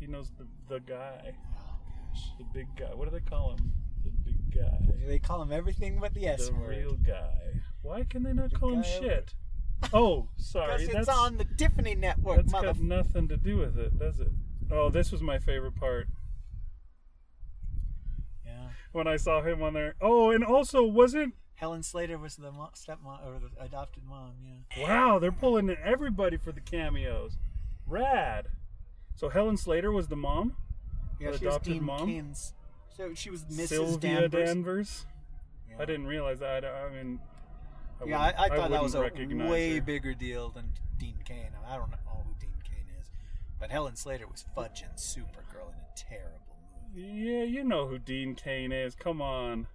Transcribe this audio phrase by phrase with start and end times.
[0.00, 1.78] He knows the the guy, Oh
[2.12, 2.22] gosh.
[2.38, 2.94] the big guy.
[2.94, 3.72] What do they call him?
[4.02, 4.94] The big guy.
[5.06, 6.70] They call him everything but the S the word.
[6.70, 7.60] real guy.
[7.82, 9.34] Why can they not call him shit?
[9.94, 10.84] Oh, sorry.
[10.86, 12.66] Because it's on the Tiffany Network, that's mother.
[12.66, 14.28] got nothing to do with it, does it?
[14.70, 16.06] Oh, this was my favorite part
[18.44, 18.68] Yeah.
[18.92, 19.94] when I saw him on there.
[20.00, 24.34] Oh, and also wasn't Helen Slater was the mo- stepmom or the adopted mom.
[24.76, 24.86] Yeah.
[24.86, 25.18] wow?
[25.18, 27.38] They're pulling in everybody for the cameos.
[27.86, 28.48] Rad.
[29.14, 30.56] So Helen Slater was the mom.
[31.18, 32.06] Yeah, The she was adopted Dean mom?
[32.08, 32.54] Cain's.
[32.96, 33.68] So she was Mrs.
[33.68, 34.48] Sylvia Danvers.
[34.48, 35.06] Danvers.
[35.68, 35.76] Yeah.
[35.80, 36.64] I didn't realize that.
[36.64, 37.20] I, I mean,
[38.02, 39.80] I yeah, I, I thought that was a way her.
[39.82, 41.48] bigger deal than Dean Cain.
[41.68, 43.10] I don't know who Dean Cain is,
[43.58, 46.56] but Helen Slater was fudging Supergirl in a terrible
[46.94, 47.08] movie.
[47.08, 48.94] Yeah, you know who Dean Cain is.
[48.94, 49.66] Come on.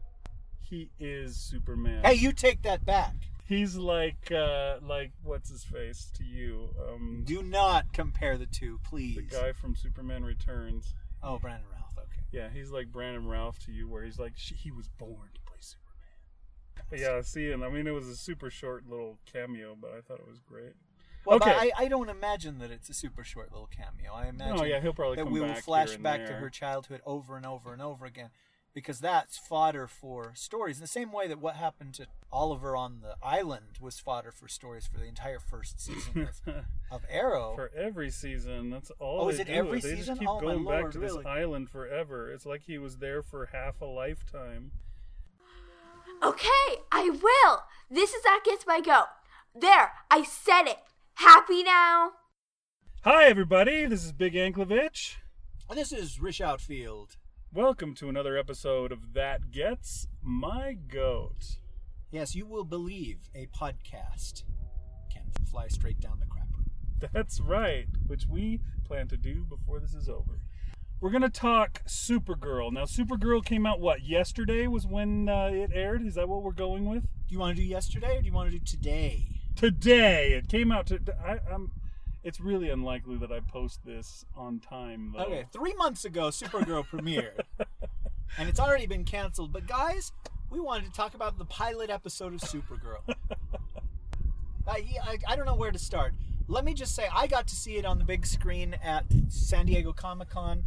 [0.61, 2.03] He is Superman.
[2.03, 3.13] Hey, you take that back.
[3.45, 6.69] He's like uh like what's his face to you?
[6.89, 9.15] Um Do not compare the two, please.
[9.15, 10.93] the guy from Superman Returns.
[11.21, 11.97] Oh, Brandon Routh.
[11.97, 12.21] Okay.
[12.31, 15.57] Yeah, he's like Brandon Routh to you where he's like he was born to play
[15.59, 16.89] Superman.
[16.89, 20.01] But yeah, see, and I mean it was a super short little cameo, but I
[20.01, 20.73] thought it was great.
[21.25, 21.49] Well, Okay.
[21.49, 24.13] but I, I don't imagine that it's a super short little cameo.
[24.13, 27.01] I imagine Oh yeah, he'll probably that we will back flash back to her childhood
[27.05, 28.29] over and over and over again
[28.75, 32.99] because that's fodder for stories in the same way that what happened to oliver on
[33.01, 36.55] the island was fodder for stories for the entire first season of,
[36.91, 38.69] of arrow for every season.
[38.69, 39.21] That's all.
[39.21, 39.53] Oh, they is it do.
[39.53, 40.05] every they season?
[40.17, 41.17] Just keep Oh, my going back to really?
[41.17, 42.29] this island forever.
[42.31, 44.71] It's like he was there for half a lifetime.
[46.23, 47.63] Okay, I will.
[47.89, 49.07] This is That Gets My Goat.
[49.53, 50.79] There, I said it.
[51.15, 52.11] Happy now?
[53.03, 53.85] Hi, everybody.
[53.85, 55.15] This is Big Anklevich.
[55.69, 57.17] and this is rish outfield
[57.55, 61.59] Welcome to another episode of That Gets My Goat.
[62.11, 64.43] yes you will believe a podcast
[65.09, 69.93] can fly straight down the crapper That's right, which we plan to do before this
[69.93, 70.41] is over.
[70.99, 72.73] We're going to talk Supergirl.
[72.73, 76.05] Now, Supergirl came out, what, yesterday was when uh, it aired?
[76.05, 77.03] Is that what we're going with?
[77.03, 80.33] do you want to do yesterday or do you want to do today Today.
[80.33, 80.99] It came out to.
[81.25, 81.71] I, I'm.
[82.25, 85.25] It's really unlikely that I post this on time, though.
[85.25, 87.41] Okay, three months ago, Supergirl premiered,
[88.39, 89.53] and it's already been canceled.
[89.53, 90.11] But guys,
[90.49, 93.01] we wanted to talk about the pilot episode of Supergirl.
[94.67, 96.15] I, I, I don't know where to start.
[96.47, 99.67] Let me just say, I got to see it on the big screen at San
[99.67, 100.63] Diego Comic Con,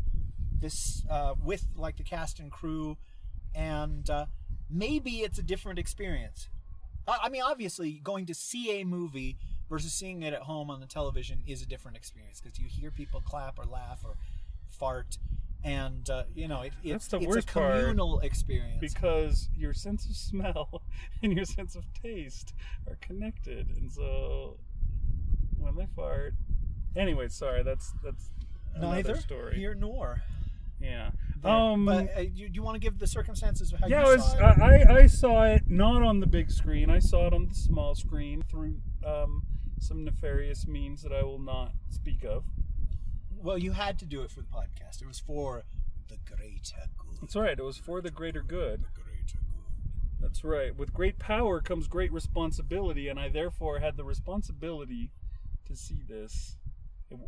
[0.60, 2.96] this uh, with like the cast and crew,
[3.52, 4.26] and uh,
[4.70, 6.48] maybe it's a different experience.
[7.08, 9.38] I, I mean, obviously, going to see a movie
[9.69, 12.91] versus seeing it at home on the television is a different experience because you hear
[12.91, 14.17] people clap or laugh or
[14.69, 15.19] fart,
[15.65, 18.81] and uh, you know it, it, the it's worst a part, communal experience.
[18.81, 20.83] Because your sense of smell
[21.23, 22.55] and your sense of taste
[22.89, 24.59] are connected, and so
[25.59, 26.35] when they fart.
[26.97, 27.62] Anyway, sorry.
[27.62, 28.31] That's that's
[28.75, 29.56] another Neither story.
[29.56, 30.23] here nor
[30.81, 31.11] yeah.
[31.43, 31.53] there.
[31.53, 31.87] Um.
[31.87, 34.25] but uh, you, do you want to give the circumstances of how yeah, you was,
[34.25, 34.59] saw it?
[34.59, 36.91] I, I I saw it not on the big screen.
[36.91, 39.43] I saw it on the small screen through um,
[39.81, 42.44] some nefarious means that I will not speak of.
[43.41, 45.00] well, you had to do it for the podcast.
[45.03, 45.62] It was for
[46.09, 47.19] the greater good.
[47.21, 47.59] That's right.
[47.59, 48.83] It was for the greater good.
[48.83, 50.21] The greater good.
[50.21, 50.77] That's right.
[50.77, 55.11] With great power comes great responsibility, and I therefore had the responsibility
[55.67, 56.56] to see this.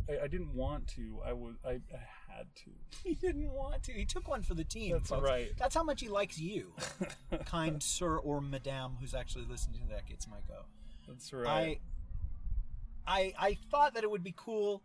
[0.09, 1.19] I, I didn't want to.
[1.25, 1.55] I was.
[1.65, 2.03] I, I
[2.37, 2.71] had to.
[3.03, 3.93] He didn't want to.
[3.93, 4.91] He took one for the team.
[4.93, 5.23] That's folks.
[5.23, 5.51] right.
[5.57, 6.73] That's how much he likes you,
[7.45, 10.65] kind sir or madame who's actually listening to that gets my go.
[11.07, 11.47] That's right.
[11.47, 11.79] I,
[13.05, 14.83] I, I thought that it would be cool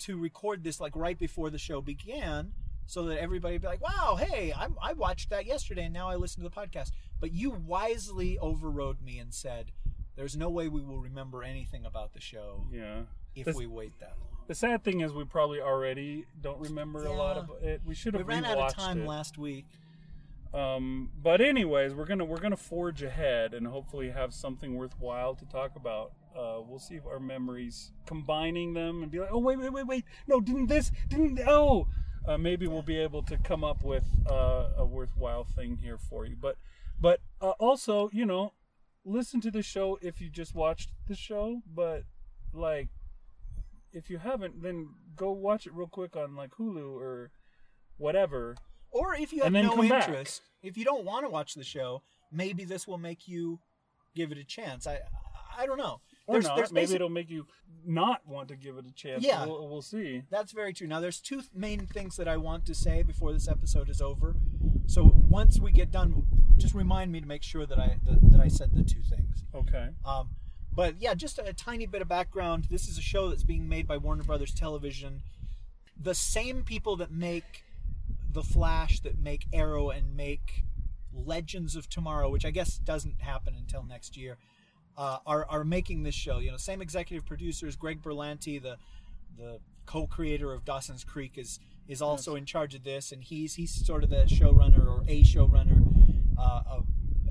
[0.00, 2.52] to record this like right before the show began,
[2.86, 6.08] so that everybody would be like, "Wow, hey, I, I watched that yesterday, and now
[6.08, 9.72] I listen to the podcast." But you wisely overrode me and said,
[10.16, 13.02] "There's no way we will remember anything about the show yeah.
[13.34, 17.02] if This- we wait that long." The sad thing is, we probably already don't remember
[17.06, 17.80] a lot of it.
[17.86, 19.06] We should We have ran out of time it.
[19.08, 19.64] last week.
[20.52, 25.46] Um, but anyways, we're gonna we're gonna forge ahead and hopefully have something worthwhile to
[25.46, 26.12] talk about.
[26.36, 29.86] Uh, we'll see if our memories combining them and be like, oh wait wait wait
[29.86, 31.86] wait no didn't this didn't oh
[32.26, 36.24] uh, maybe we'll be able to come up with uh, a worthwhile thing here for
[36.24, 36.36] you.
[36.40, 36.56] But
[37.00, 38.52] but uh, also you know
[39.04, 42.04] listen to the show if you just watched the show, but
[42.52, 42.88] like
[43.92, 47.30] if you haven't, then go watch it real quick on like Hulu or
[47.98, 48.56] whatever.
[48.90, 50.08] Or if you have no come back.
[50.08, 53.60] interest, if you don't want to watch the show, maybe this will make you
[54.14, 54.86] give it a chance.
[54.86, 55.00] I
[55.56, 56.00] I don't know.
[56.26, 56.56] Or There's- not.
[56.56, 57.46] there's Maybe it'll make you
[57.86, 59.22] not want to give it a chance.
[59.22, 59.44] Yeah.
[59.44, 60.22] We'll, we'll see.
[60.30, 60.86] That's very true.
[60.86, 64.34] Now, there's two main things that I want to say before this episode is over.
[64.86, 66.24] So once we get done,
[66.56, 69.44] just remind me to make sure that I that, that I said the two things.
[69.54, 69.90] Okay.
[70.06, 70.30] Um,
[70.72, 72.68] but yeah, just a, tiny bit of background.
[72.70, 75.22] This is a show that's being made by Warner Brothers Television.
[76.00, 77.64] the same people that make
[78.32, 80.64] the Flash, that make Arrow, and make
[81.12, 84.36] Legends of Tomorrow, which I guess doesn't happen until next year,
[84.96, 86.38] uh, are are making this show.
[86.38, 87.76] You know, same executive producers.
[87.76, 88.76] Greg Berlanti, the
[89.36, 91.58] the co-creator of Dawson's Creek, is
[91.88, 95.22] is also in charge of this, and he's he's sort of the showrunner or a
[95.22, 95.82] showrunner
[96.38, 96.86] uh, of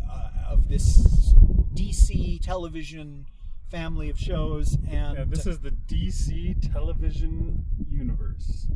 [0.10, 1.34] uh, of this
[1.74, 3.26] DC television
[3.70, 4.78] family of shows.
[4.90, 8.68] And Yeah, this is the DC television universe.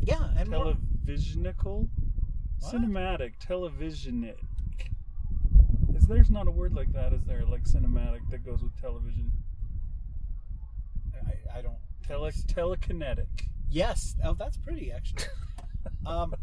[0.00, 1.88] yeah, and Televisionical?
[2.60, 2.74] What?
[2.74, 4.36] Cinematic, televisionic.
[6.10, 7.44] There's not a word like that, is there?
[7.44, 9.30] Like cinematic that goes with television.
[11.14, 11.76] I, I don't.
[12.02, 13.46] Tele telekinetic.
[13.70, 15.22] Yes, oh, that's pretty actually.
[16.06, 16.34] um,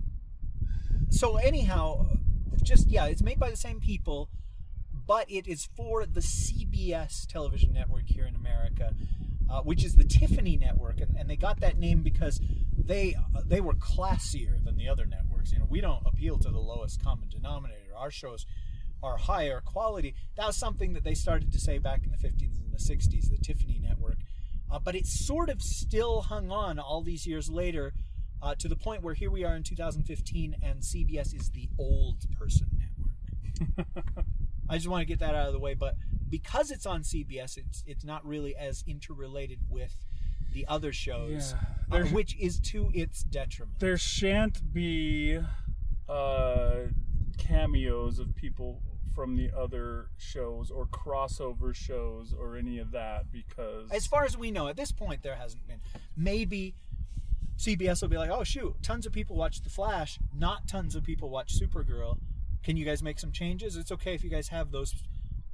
[1.09, 2.07] so anyhow,
[2.63, 4.29] just yeah, it's made by the same people,
[5.05, 8.93] but it is for the CBS television network here in America,
[9.49, 12.39] uh, which is the Tiffany network, and, and they got that name because
[12.77, 15.51] they they were classier than the other networks.
[15.51, 17.91] You know, we don't appeal to the lowest common denominator.
[17.97, 18.45] Our shows
[19.03, 20.15] are higher quality.
[20.35, 23.29] That was something that they started to say back in the 50s and the 60s,
[23.29, 24.17] the Tiffany network.
[24.69, 27.93] Uh, but it sort of still hung on all these years later
[28.41, 32.17] uh, to the point where here we are in 2015 and CBS is the old
[32.37, 33.87] person network.
[34.69, 35.95] I just want to get that out of the way, but
[36.29, 39.93] because it's on CBS, it's it's not really as interrelated with
[40.51, 41.55] the other shows,
[41.91, 41.99] Yeah.
[41.99, 43.79] uh, which is to its detriment.
[43.79, 45.39] There shan't be
[46.09, 46.73] uh,
[47.37, 48.81] cameos of people
[49.15, 54.37] from the other shows or crossover shows or any of that because As far as
[54.37, 55.81] we know, at this point, there hasn't been.
[56.15, 56.75] Maybe
[57.57, 61.03] CBS will be like, "Oh shoot, tons of people watch The Flash, not tons of
[61.03, 62.19] people watch Supergirl.
[62.61, 63.75] Can you guys make some changes?
[63.75, 64.93] It's okay if you guys have those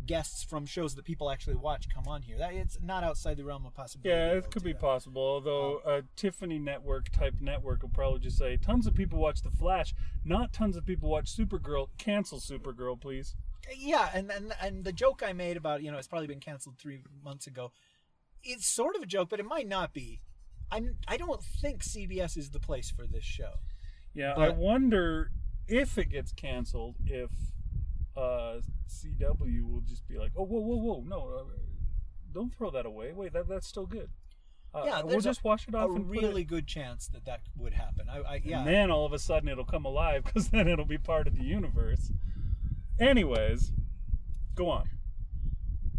[0.06, 2.38] guests from shows that people actually watch come on here.
[2.38, 4.10] That it's not outside the realm of possibility.
[4.10, 4.82] Yeah, it could be that.
[4.82, 5.22] possible.
[5.22, 9.42] Although um, a Tiffany network type network will probably just say tons of people watch
[9.42, 11.88] The Flash, not tons of people watch Supergirl.
[11.98, 13.36] Cancel Supergirl, please.
[13.78, 16.78] Yeah, and, and and the joke I made about you know it's probably been canceled
[16.78, 17.72] three months ago.
[18.44, 20.22] It's sort of a joke, but it might not be.
[20.72, 23.54] I'm I don't think CBS is the place for this show.
[24.14, 25.32] Yeah, I wonder
[25.68, 27.32] if it gets canceled, if
[28.16, 31.44] uh, CW will just be like, "Oh, whoa, whoa, whoa, no, uh,
[32.32, 33.14] don't throw that away.
[33.14, 34.10] Wait, that that's still good.
[34.74, 37.08] Uh, Yeah, we'll a- just wash it A off and put it- really good chance
[37.10, 38.10] that that would happen.
[38.10, 38.60] I, I yeah.
[38.60, 41.36] And then all of a sudden it'll come alive because then it'll be part of
[41.38, 42.12] the universe.
[43.00, 43.72] Anyways,
[44.56, 44.90] go on.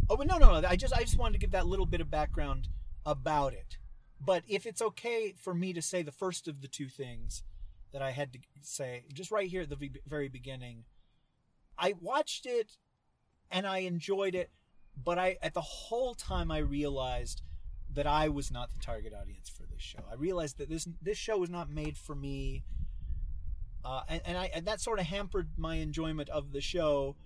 [0.08, 0.68] Oh, but no, no, no.
[0.68, 2.68] I just, I just wanted to give that little bit of background
[3.06, 3.78] about it.
[4.20, 7.42] But if it's okay for me to say the first of the two things
[7.92, 10.84] that I had to say, just right here at the very beginning,
[11.78, 12.76] I watched it
[13.50, 14.50] and I enjoyed it,
[15.02, 17.42] but I, at the whole time, I realized
[17.92, 20.00] that I was not the target audience for this show.
[20.10, 22.64] I realized that this this show was not made for me,
[23.84, 27.16] uh, and, and I and that sort of hampered my enjoyment of the show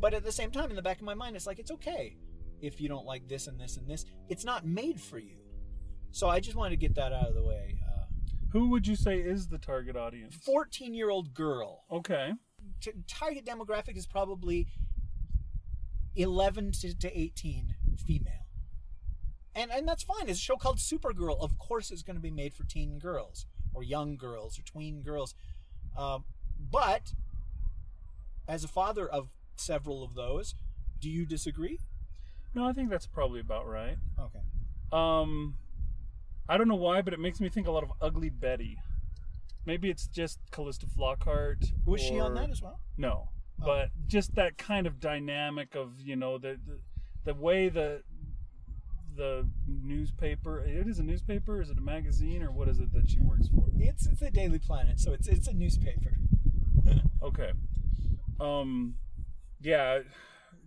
[0.00, 2.16] but at the same time in the back of my mind it's like it's okay
[2.60, 5.38] if you don't like this and this and this it's not made for you
[6.10, 8.04] so i just wanted to get that out of the way uh,
[8.52, 10.34] Who would you say is the target audience?
[10.44, 12.32] 14 year old girl Okay.
[12.84, 14.66] T- target demographic is probably
[16.16, 17.74] 11 to, to 18
[18.06, 18.32] female.
[19.56, 20.28] And and that's fine.
[20.28, 21.40] It's a show called supergirl.
[21.40, 25.02] Of course it's going to be made for teen girls or young girls or tween
[25.02, 25.34] girls.
[25.96, 26.24] Um,
[26.58, 27.12] but
[28.48, 30.54] as a father of several of those
[31.00, 31.78] do you disagree?
[32.54, 33.96] No, I think that's probably about right.
[34.18, 34.38] okay.
[34.90, 35.56] Um,
[36.48, 38.78] I don't know why, but it makes me think a lot of Ugly Betty.
[39.66, 41.64] Maybe it's just Calista Flockhart.
[41.86, 42.80] Was she on that as well?
[42.96, 43.28] No,
[43.62, 43.66] Oh.
[43.66, 46.80] but just that kind of dynamic of you know the the,
[47.24, 48.02] the way the
[49.16, 53.08] the newspaper it is a newspaper is it a magazine or what is it that
[53.08, 56.16] she works for It's it's the Daily Planet, so it's it's a newspaper.
[57.22, 57.52] okay
[58.40, 58.96] um
[59.60, 60.00] yeah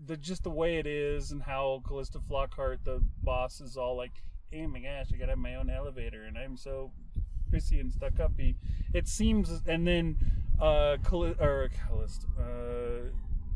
[0.05, 4.13] the just the way it is and how Calista Flockhart the boss is all like
[4.55, 6.91] oh my gosh I gotta have my own elevator and I'm so
[7.49, 8.55] prissy and stuck uppy
[8.93, 10.17] it seems and then
[10.59, 11.69] uh Calli- or
[12.39, 13.09] uh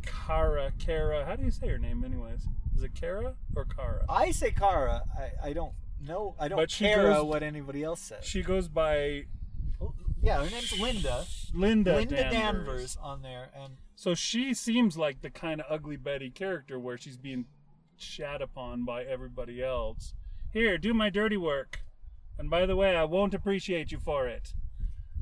[0.05, 4.31] Kara Kara how do you say her name anyways is it Kara or Kara I
[4.31, 5.03] say Kara.
[5.17, 6.35] I, I don't know.
[6.39, 8.25] I don't But care goes- what anybody else says.
[8.25, 9.25] she goes by
[10.23, 11.25] yeah, her name's Linda.
[11.53, 12.31] Linda, Linda Danvers.
[12.31, 12.97] Danvers.
[13.01, 17.17] on there, and So she seems like the kind of ugly Betty character where she's
[17.17, 17.45] being
[17.97, 20.13] shat upon by everybody else.
[20.53, 21.79] Here, do my dirty work.
[22.39, 24.53] And by the way, I won't appreciate you for it.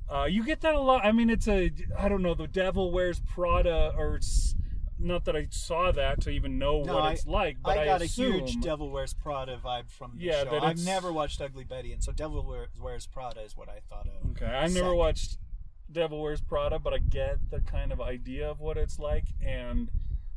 [0.09, 1.05] Uh, you get that a lot.
[1.05, 4.19] I mean, it's a, I don't know, the devil wears Prada or
[4.97, 7.83] not that I saw that to even know No, what I- it's like, but I,
[7.83, 10.59] I got assume, a huge Devil Wears Prada vibe from the Yeah, show.
[10.59, 12.43] I've never watched Ugly Betty, and so Devil
[12.77, 14.31] Wears, Prada is what I thought of.
[14.31, 15.37] Okay, I never watched
[15.91, 19.25] Devil Wears Prada, but I get the kind of idea of what it's like.
[19.41, 19.89] And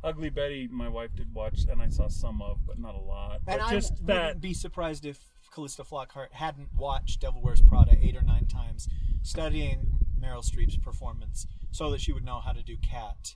[0.03, 3.41] Ugly Betty, my wife did watch, and I saw some of, but not a lot.
[3.47, 5.19] And but I just wouldn't that, be surprised if
[5.53, 8.87] Calista Flockhart hadn't watched Devil Wears Prada eight or nine times,
[9.21, 13.35] studying Meryl Streep's performance so that she would know how to do Cat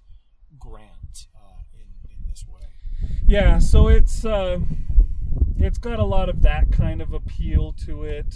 [0.58, 2.68] Grant uh, in, in this way.
[3.28, 3.60] yeah.
[3.60, 4.60] So it's uh,
[5.58, 8.36] it's got a lot of that kind of appeal to it.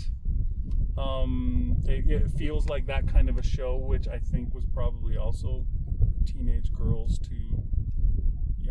[0.97, 5.17] Um, it, it feels like that kind of a show, which I think was probably
[5.17, 5.65] also
[6.25, 7.63] teenage girls to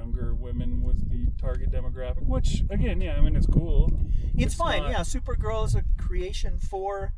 [0.01, 2.27] younger women was the target demographic.
[2.27, 3.93] Which again, yeah, I mean it's cool.
[4.35, 5.01] It's, fine, not- yeah.
[5.01, 7.13] Supergirl is a creation for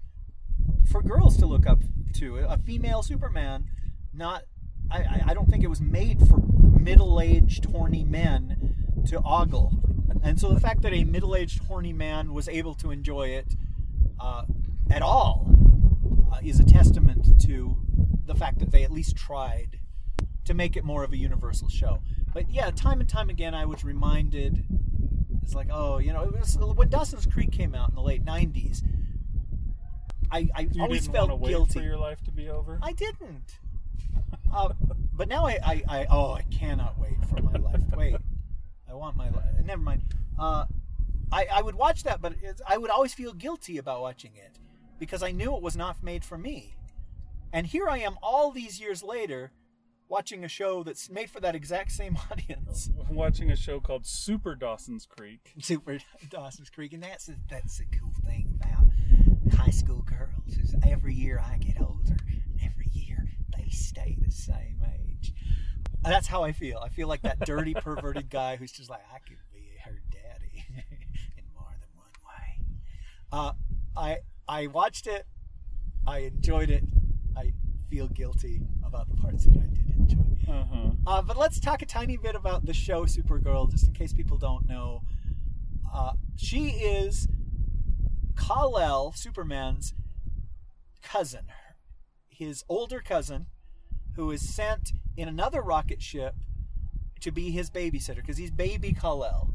[0.91, 1.81] for girls to look up
[2.15, 2.39] to.
[2.39, 3.67] A female Superman,
[4.13, 4.43] not.
[4.91, 6.39] I, I- I don't think it was made for
[6.79, 8.75] middle-aged horny men
[9.07, 9.73] to ogle,
[10.25, 13.55] and so the fact that a middle-aged horny man was able to enjoy it
[14.19, 14.45] uh,
[14.91, 15.55] at all
[16.33, 17.77] uh, is a testament to
[18.27, 19.79] the fact that they at least tried
[20.45, 22.01] to make it more of a universal show.
[22.35, 24.65] But yeah, time and time again, I was reminded.
[25.43, 28.25] It's like, oh, you know, it was when Dawson's Creek came out in the late
[28.25, 28.83] '90s.
[30.31, 31.79] I, I You always felt want to wait guilty.
[31.81, 32.79] for your life to be over.
[32.83, 33.59] I didn't.
[34.53, 34.73] Uh,
[35.13, 37.81] but now I, I, I, oh, I cannot wait for my life.
[37.95, 38.17] Wait,
[38.91, 39.45] I want my life.
[39.65, 40.03] Never mind.
[40.39, 40.65] Uh,
[41.31, 44.59] I, I would watch that, but it's, I would always feel guilty about watching it
[44.99, 46.75] because I knew it was not made for me.
[47.53, 49.53] And here I am, all these years later,
[50.09, 52.91] watching a show that's made for that exact same audience.
[53.11, 55.53] watching a show called Super Dawson's Creek.
[55.61, 60.75] Super Dawson's Creek, and that's a, that's the cool thing about high school girls is
[60.87, 65.33] every year I get older, and every year they stay the same age.
[66.03, 66.79] That's how I feel.
[66.79, 70.65] I feel like that dirty, perverted guy who's just like, I could be her daddy
[71.39, 72.67] in more than one way.
[73.31, 73.53] Uh,
[73.97, 74.19] I
[74.49, 75.27] I watched it.
[76.07, 76.83] I enjoyed it.
[77.37, 77.53] I
[77.89, 80.53] feel guilty about the parts that I did enjoy.
[80.53, 80.91] Uh huh.
[81.07, 84.37] Uh, but let's talk a tiny bit about the show Supergirl, just in case people
[84.37, 85.01] don't know.
[85.95, 87.27] Uh, she is
[88.37, 89.95] Kal-El, Superman's
[91.03, 91.47] cousin,
[92.29, 93.47] his older cousin,
[94.17, 96.35] who is sent in another rocket ship
[97.21, 99.55] to be his babysitter because he's baby Kal-El.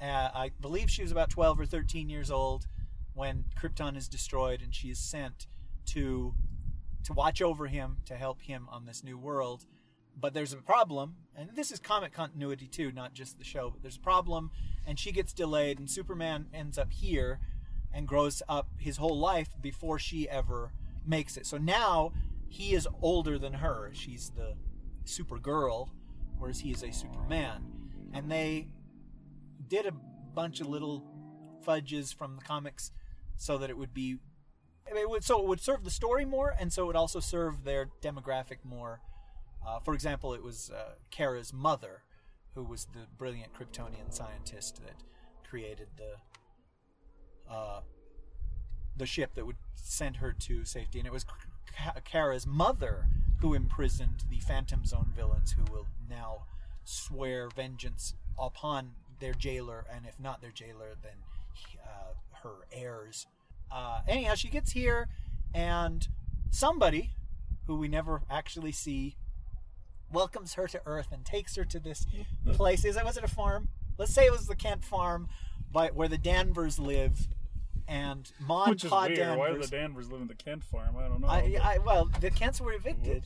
[0.00, 2.66] Uh, I believe she was about 12 or 13 years old
[3.14, 5.48] when Krypton is destroyed, and she is sent
[5.86, 6.34] to
[7.04, 9.66] to watch over him to help him on this new world.
[10.18, 13.70] But there's a problem, and this is comic continuity too, not just the show.
[13.70, 14.50] But there's a problem,
[14.86, 17.40] and she gets delayed, and Superman ends up here
[17.92, 20.72] and grows up his whole life before she ever
[21.06, 21.46] makes it.
[21.46, 22.12] So now
[22.48, 23.90] he is older than her.
[23.92, 24.54] She's the
[25.04, 25.90] Supergirl,
[26.38, 27.64] whereas he is a Superman.
[28.12, 28.68] And they
[29.66, 29.92] did a
[30.34, 31.04] bunch of little
[31.64, 32.92] fudges from the comics
[33.36, 34.18] so that it would be
[34.86, 37.64] it would, so it would serve the story more, and so it would also serve
[37.64, 39.00] their demographic more.
[39.66, 42.02] Uh, for example, it was uh, Kara's mother,
[42.54, 45.02] who was the brilliant Kryptonian scientist that
[45.48, 47.80] created the uh,
[48.96, 51.26] the ship that would send her to safety, and it was
[52.04, 53.06] Kara's mother
[53.40, 56.44] who imprisoned the Phantom Zone villains, who will now
[56.84, 61.12] swear vengeance upon their jailer, and if not their jailer, then
[61.84, 63.26] uh, her heirs.
[63.74, 65.08] Uh, anyhow, she gets here,
[65.52, 66.06] and
[66.50, 67.10] somebody
[67.66, 69.16] who we never actually see
[70.12, 72.06] welcomes her to Earth and takes her to this
[72.52, 72.84] place.
[72.84, 73.68] Is it was it a farm?
[73.98, 75.28] Let's say it was the Kent farm,
[75.72, 77.26] by where the Danvers live,
[77.88, 79.16] and Mon Which is Pa weird.
[79.16, 79.38] Danvers.
[79.38, 80.96] Why do the Danvers live in the Kent farm?
[80.96, 81.28] I don't know.
[81.28, 83.24] I, I, well, the Kents were evicted,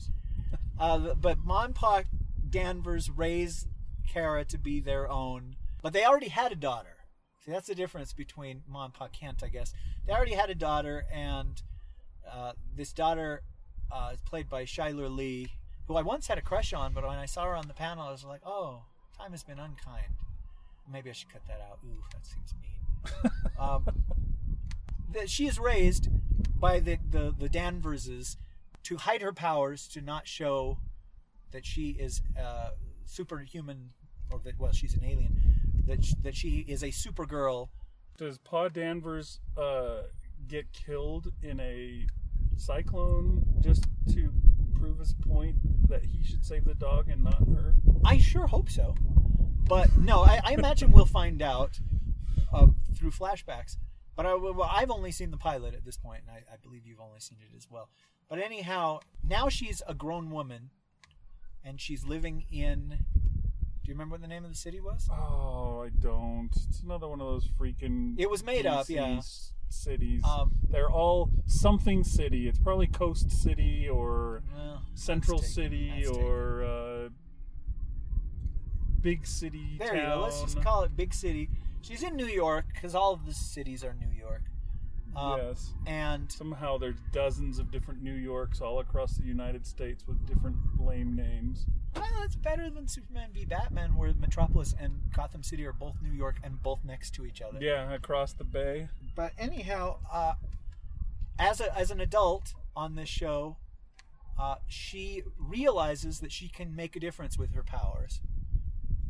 [0.79, 2.03] uh, but Mon Pa
[2.49, 3.67] Danvers raised
[4.07, 6.97] Kara to be their own, but they already had a daughter.
[7.39, 9.73] See, that's the difference between Mon Pa Kent, I guess.
[10.05, 11.61] They already had a daughter, and
[12.29, 13.41] uh, this daughter
[13.91, 15.47] uh, is played by Chyler Leigh,
[15.87, 18.07] who I once had a crush on, but when I saw her on the panel,
[18.07, 18.83] I was like, oh,
[19.17, 20.13] time has been unkind.
[20.91, 21.79] Maybe I should cut that out.
[21.85, 23.51] Ooh, that seems mean.
[23.59, 23.85] um,
[25.13, 26.09] that she is raised
[26.59, 28.35] by the, the, the Danverses
[28.83, 30.77] to hide her powers, to not show
[31.51, 32.71] that she is uh,
[33.05, 33.91] superhuman,
[34.31, 35.41] or that, well, she's an alien,
[35.85, 37.69] that, sh- that she is a supergirl.
[38.17, 40.01] Does Pa Danvers uh,
[40.47, 42.05] get killed in a
[42.57, 44.31] cyclone just to
[44.75, 45.55] prove his point
[45.87, 47.75] that he should save the dog and not her?
[48.03, 48.95] I sure hope so.
[49.67, 51.79] But no, I, I imagine we'll find out
[52.51, 53.77] uh, through flashbacks.
[54.15, 56.85] But I, well, I've only seen the pilot at this point, and I, I believe
[56.85, 57.89] you've only seen it as well.
[58.27, 60.71] But anyhow, now she's a grown woman,
[61.63, 63.05] and she's living in
[63.89, 65.09] Do you remember what the name of the city was?
[65.11, 66.51] Oh, I don't.
[66.69, 68.13] It's another one of those freaking.
[68.19, 69.19] It was made up, yeah.
[69.69, 70.23] Cities.
[70.23, 72.47] Um, They're all something city.
[72.47, 77.09] It's probably Coast City or well, Central City or uh,
[79.01, 79.97] Big City There town.
[79.97, 80.21] you go.
[80.21, 81.49] Let's just call it big city.
[81.81, 84.43] She's in New York because all of the cities are New York.
[85.15, 85.73] Um, yes.
[85.85, 90.57] And Somehow there's dozens of different New Yorks all across the United States with different
[90.79, 91.65] lame names.
[91.95, 96.11] well, that's better than Superman v Batman, where Metropolis and Gotham City are both New
[96.11, 97.59] York and both next to each other.
[97.61, 98.89] Yeah, across the bay.
[99.15, 100.33] But anyhow, uh,
[101.37, 103.57] as a as an adult on this show,
[104.39, 108.21] uh, she realizes that she can make a difference with her powers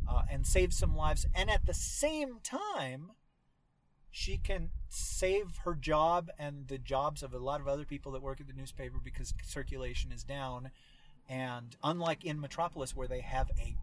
[0.08, 3.10] uh, and save some lives, and at the same time,
[4.10, 8.22] she can save her job and the jobs of a lot of other people that
[8.22, 10.70] work at the newspaper because circulation is down.
[11.28, 13.76] And unlike in Metropolis, where they have a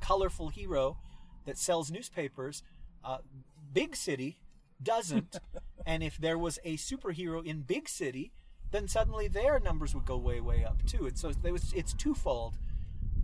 [0.00, 0.96] colorful hero
[1.46, 2.62] that sells newspapers,
[3.04, 3.18] uh,
[3.72, 4.38] Big City
[4.80, 5.38] doesn't.
[5.86, 8.32] and if there was a superhero in Big City,
[8.70, 11.06] then suddenly their numbers would go way, way up too.
[11.06, 12.56] And so there was, it's twofold.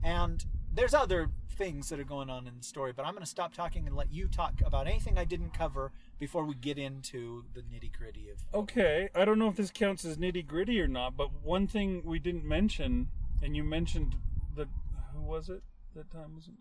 [0.02, 3.30] And there's other things that are going on in the story, but I'm going to
[3.30, 7.44] stop talking and let you talk about anything I didn't cover before we get into
[7.54, 8.38] the nitty gritty of.
[8.52, 12.02] Okay, I don't know if this counts as nitty gritty or not, but one thing
[12.04, 13.08] we didn't mention,
[13.42, 14.16] and you mentioned
[14.56, 14.66] the
[15.12, 15.62] who was it
[15.94, 16.58] that time wasn't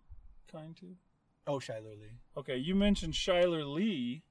[0.51, 0.95] kind to?
[1.47, 2.19] Oh, Chyler Leigh.
[2.37, 4.23] Okay, you mentioned Chyler Leigh.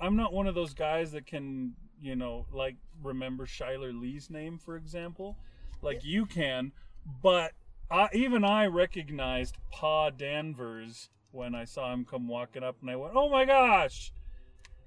[0.00, 4.58] I'm not one of those guys that can, you know, like remember Chyler Leigh's name,
[4.58, 5.36] for example,
[5.82, 6.72] like you can.
[7.22, 7.52] But
[7.90, 12.96] I, even I recognized Pa Danvers when I saw him come walking up, and I
[12.96, 14.12] went, "Oh my gosh!"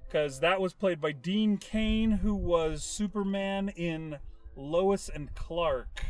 [0.05, 4.19] Because that was played by Dean Cain, who was Superman in
[4.55, 6.05] Lois and Clark.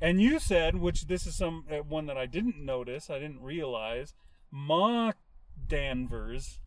[0.00, 3.42] And you said, which this is some uh, one that I didn't notice, I didn't
[3.42, 4.14] realize,
[4.50, 5.12] Ma
[5.66, 6.58] Danvers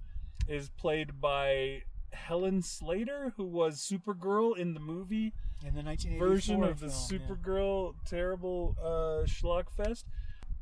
[0.47, 5.33] is played by Helen Slater, who was Supergirl in the movie
[5.65, 7.35] In the 1984 version of the film, yeah.
[7.35, 10.03] Supergirl terrible uh, schlockfest.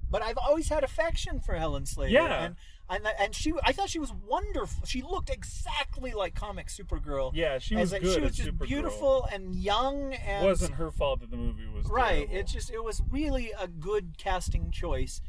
[0.10, 2.12] But I've always had affection for Helen Slater.
[2.13, 2.43] Yeah.
[2.45, 2.56] And
[2.89, 4.86] and, and she, I thought she was wonderful.
[4.86, 7.32] She looked exactly like comic Supergirl.
[7.34, 8.67] Yeah, she was a- good She was just Supergirl.
[8.67, 12.28] beautiful and young And It wasn't her fault that the movie was right.
[12.28, 12.36] terrible.
[12.36, 15.21] It just it was really a good casting choice,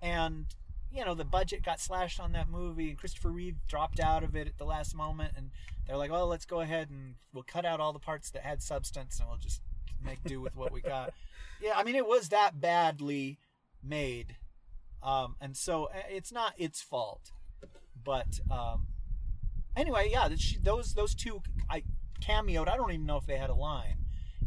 [0.00, 0.46] and
[0.92, 4.34] you know the budget got slashed on that movie, and Christopher Reeve dropped out of
[4.34, 5.50] it at the last moment, and
[5.86, 8.62] they're like, well, let's go ahead and we'll cut out all the parts that had
[8.62, 9.62] substance, and we'll just
[10.04, 11.12] make do with what we got.
[11.62, 13.38] yeah, I mean it was that badly
[13.82, 14.36] made,
[15.02, 17.30] um, and so uh, it's not its fault,
[18.02, 18.88] but um,
[19.76, 20.28] anyway, yeah,
[20.62, 21.84] those those two I
[22.20, 22.68] cameoed.
[22.68, 23.99] I don't even know if they had a line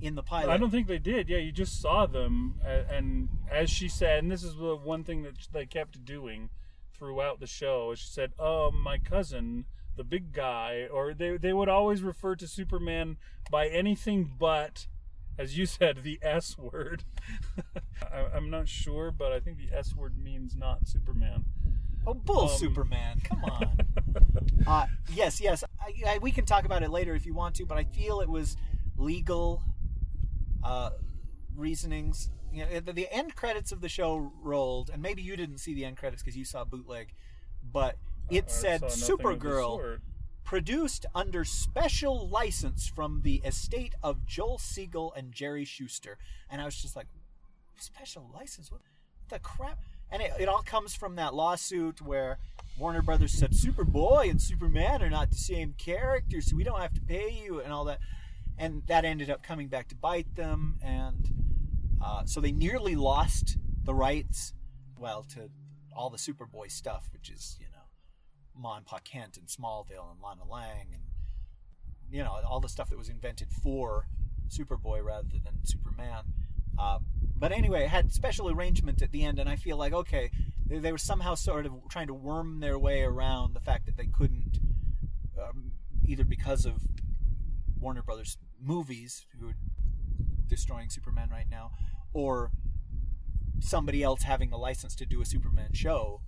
[0.04, 0.52] in the pilot.
[0.52, 1.30] I don't think they did.
[1.30, 5.24] Yeah, you just saw them, and as she said, and this is the one thing
[5.24, 6.50] that they kept doing
[6.94, 7.92] throughout the show.
[7.92, 12.36] is She said, "Oh, my cousin, the big guy," or they they would always refer
[12.36, 13.18] to Superman
[13.50, 14.88] by anything but,
[15.38, 17.04] as you said, the S word.
[18.12, 21.46] I, I'm not sure, but I think the S word means not Superman.
[22.06, 23.22] Oh, bull Um, Superman!
[23.24, 23.78] Come on.
[24.68, 25.64] uh, yes, yes.
[25.80, 28.20] I, I, we can talk about it later if you want to, but I feel
[28.20, 28.58] it was
[28.98, 29.64] legal
[30.64, 30.92] uh,
[31.56, 32.30] reasonings.
[32.52, 35.74] You know, the, the end credits of the show rolled, and maybe you didn't see
[35.74, 37.14] the end credits because you saw bootleg,
[37.72, 37.98] but
[38.30, 39.98] it I said saw nothing of the Supergirl
[40.44, 46.18] produced under special license from the estate of Joel Siegel and Jerry Shuster.
[46.50, 47.08] And I was just like,
[47.78, 48.72] special license?
[48.72, 48.82] What
[49.30, 49.80] the crap?
[50.12, 52.38] And it, it all comes from that lawsuit where
[52.78, 56.94] Warner Brothers said Superboy and Superman are not the same characters, so we don't have
[56.94, 58.00] to pay you and all that.
[58.64, 60.78] And that ended up coming back to bite them.
[60.82, 61.30] And
[62.02, 64.54] uh, so they nearly lost the rights,
[64.98, 65.50] well, to
[65.96, 67.84] all the Superboy stuff, which is, you know,
[68.56, 71.04] Ma and Pa Kent and Smallville and Lana Lang and
[72.12, 74.08] you know all the stuff that was invented for
[74.48, 76.26] Superboy rather than Superman.
[76.78, 77.00] Uh,
[77.36, 80.30] but anyway, it had special arrangement at the end, and I feel like okay,
[80.66, 83.98] they, they were somehow sort of trying to worm their way around the fact that
[83.98, 84.60] they couldn't,
[85.42, 85.72] um,
[86.06, 86.76] either because of
[87.80, 89.56] Warner Brothers movies, who are
[90.48, 91.72] destroying Superman right now,
[92.14, 92.52] or
[93.60, 96.22] somebody else having a license to do a Superman show.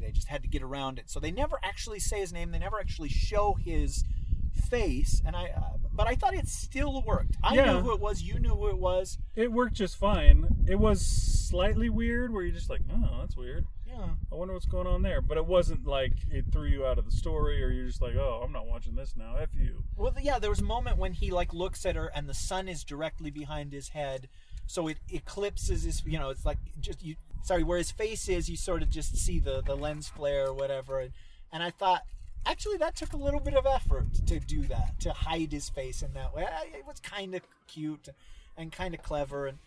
[0.00, 1.10] They just had to get around it.
[1.10, 2.52] So they never actually say his name.
[2.52, 4.04] They never actually show his
[4.54, 5.20] face.
[5.24, 7.36] And I, uh, but I thought it still worked.
[7.42, 7.72] I Yeah.
[7.72, 8.22] knew who it was.
[8.22, 9.18] You knew who it was.
[9.34, 10.64] It worked just fine.
[10.68, 14.14] It was slightly weird, where you're just like, "Oh, that's weird." Yeah.
[14.30, 15.20] I wonder what's going on there.
[15.20, 18.14] But it wasn't like it threw you out of the story, or you're just like,
[18.14, 19.82] "Oh, I'm not watching this now." F you.
[19.96, 20.38] Well, yeah.
[20.38, 23.30] There was a moment when he like looks at her, and the sun is directly
[23.30, 24.28] behind his head,
[24.66, 26.04] so it eclipses his.
[26.06, 27.16] You know, it's like just you.
[27.42, 30.54] sorry, where his face is, you sort of just see the the lens flare or
[30.54, 31.00] whatever.
[31.00, 31.12] And,
[31.52, 32.02] and I thought,
[32.46, 36.02] actually, that took a little bit of effort to do that, to hide his face
[36.02, 36.46] in that way.
[36.74, 38.08] It was kind of cute
[38.56, 39.58] and kind of clever, and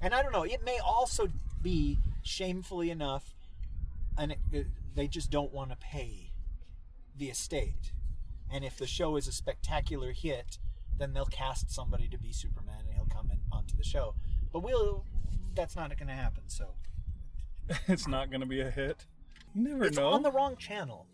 [0.00, 0.44] and I don't know.
[0.44, 1.28] It may also
[1.62, 3.34] be shamefully enough,
[4.18, 6.32] and it, uh, it, they just don't want to pay
[7.16, 7.92] the estate.
[8.52, 10.58] And if the show is a spectacular hit,
[10.98, 14.14] then they'll cast somebody to be Superman, and he'll come in onto the show.
[14.52, 15.04] But we'll.
[15.54, 16.44] That's not going to happen.
[16.46, 16.68] So
[17.88, 19.04] it's not going to be a hit.
[19.54, 20.08] You never it's know.
[20.08, 21.06] on the wrong channel.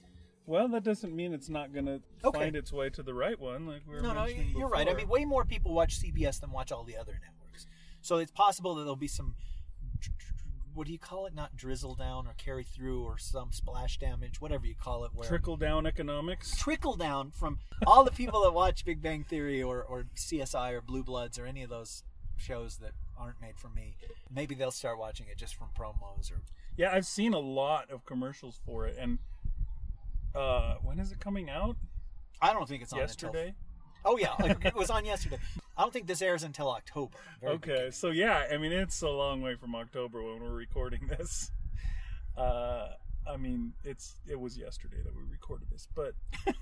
[0.48, 2.38] Well, that doesn't mean it's not going to Okay.
[2.38, 4.88] find its way to the right one, like we were No, no, you're right.
[4.88, 7.66] I mean, way more people watch CBS than watch all the other networks.
[8.00, 9.34] So it's possible that there'll be some,
[10.74, 11.34] what do you call it?
[11.34, 15.10] Not drizzle down or carry through or some splash damage, whatever you call it.
[15.14, 16.56] Where trickle down economics.
[16.56, 20.80] trickle down from all the people that watch Big Bang Theory or, or CSI or
[20.80, 22.04] Blue Bloods or any of those
[22.36, 23.96] shows that aren't made for me.
[24.32, 26.40] Maybe they'll start watching it just from promos or.
[26.76, 29.18] Yeah, I've seen a lot of commercials for it, and
[30.34, 31.76] uh, when is it coming out?
[32.40, 33.54] I don't think it's on Yesterday.
[34.04, 35.38] Until, oh yeah, like, it was on yesterday.
[35.76, 37.18] I don't think this airs until October.
[37.42, 37.92] Okay, beginning.
[37.92, 41.50] so yeah, I mean it's a long way from October when we're recording this.
[42.36, 42.88] Uh,
[43.28, 46.14] I mean it's it was yesterday that we recorded this, but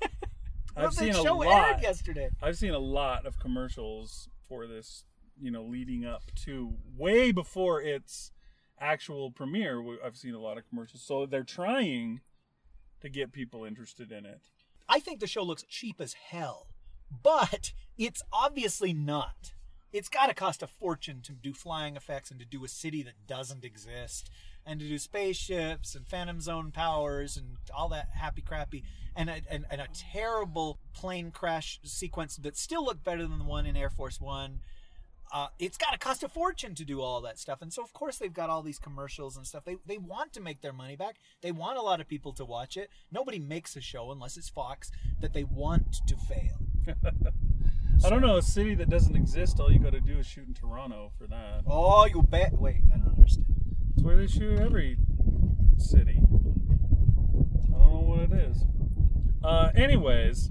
[0.76, 1.70] I've seen a show lot.
[1.72, 2.30] aired yesterday.
[2.42, 5.04] I've seen a lot of commercials for this,
[5.40, 8.32] you know, leading up to way before its
[8.78, 9.82] actual premiere.
[10.04, 12.20] I've seen a lot of commercials, so they're trying
[13.00, 14.50] to get people interested in it.
[14.88, 16.68] I think the show looks cheap as hell,
[17.22, 19.52] but it's obviously not.
[19.92, 23.02] It's got to cost a fortune to do flying effects and to do a city
[23.04, 24.30] that doesn't exist
[24.66, 28.82] and to do spaceships and Phantom Zone powers and all that happy crappy
[29.14, 33.44] and a, and, and a terrible plane crash sequence that still looked better than the
[33.44, 34.60] one in Air Force One.
[35.36, 37.92] Uh, it's got to cost a fortune to do all that stuff, and so of
[37.92, 39.66] course they've got all these commercials and stuff.
[39.66, 41.16] They they want to make their money back.
[41.42, 42.88] They want a lot of people to watch it.
[43.12, 46.56] Nobody makes a show unless it's Fox that they want to fail.
[48.02, 49.60] I don't know a city that doesn't exist.
[49.60, 51.64] All you got to do is shoot in Toronto for that.
[51.66, 52.54] Oh, you bet.
[52.54, 53.44] Wait, I don't understand.
[53.94, 54.96] It's where they shoot every
[55.76, 56.18] city.
[56.18, 58.64] I don't know what it is.
[59.44, 60.48] Uh, anyways,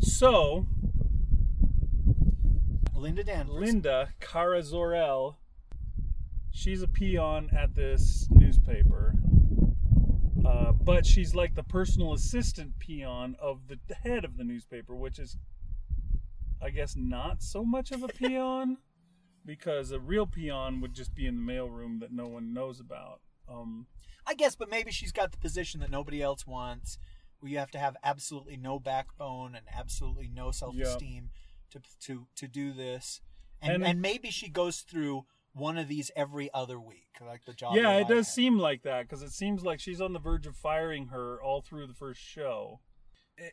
[0.00, 0.66] so
[2.98, 3.54] Linda Danvers.
[3.54, 5.38] Linda Kara Zor-El,
[6.50, 9.14] she's a peon at this newspaper.
[10.44, 15.18] Uh, but she's like the personal assistant peon of the head of the newspaper, which
[15.18, 15.36] is,
[16.62, 18.78] I guess, not so much of a peon
[19.44, 23.20] because a real peon would just be in the mailroom that no one knows about.
[23.48, 23.86] Um,
[24.26, 26.98] I guess, but maybe she's got the position that nobody else wants,
[27.40, 31.30] where you have to have absolutely no backbone and absolutely no self-esteem
[31.70, 33.20] to to to do this,
[33.62, 37.52] and, And- and maybe she goes through one of these every other week, like the
[37.54, 37.74] job.
[37.74, 38.34] yeah, it I does had.
[38.34, 41.62] seem like that because it seems like she's on the verge of firing her all
[41.62, 42.80] through the first show.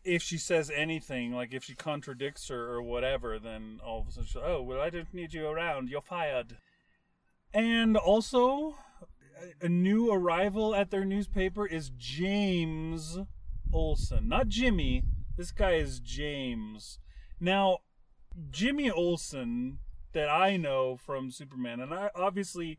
[0.04, 4.12] If she says anything, like if she contradicts her or whatever, then all of a
[4.12, 5.89] sudden, she'll, oh well, I don't need you around.
[5.89, 6.58] You're fired.
[7.54, 8.75] And also,
[9.62, 13.17] a- a new arrival at their newspaper is James
[13.71, 15.04] Olsen, not Jimmy.
[15.38, 16.99] This guy is James.
[17.39, 17.80] Now,
[18.52, 19.80] Jimmy Olsen
[20.13, 22.78] that I know from Superman, and I obviously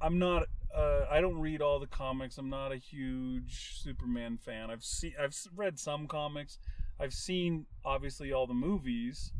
[0.00, 0.46] I'm not.
[0.74, 2.38] Uh, I don't read all the comics.
[2.38, 4.70] I'm not a huge Superman fan.
[4.70, 5.14] I've seen.
[5.20, 6.58] I've read some comics.
[6.98, 9.32] I've seen obviously all the movies.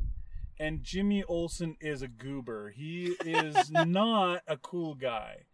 [0.59, 2.71] And Jimmy Olsen is a goober.
[2.71, 5.45] He is not a cool guy.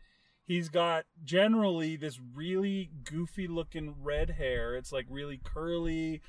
[0.44, 4.74] He's got generally this really goofy looking red hair.
[4.74, 6.22] It's like really curly,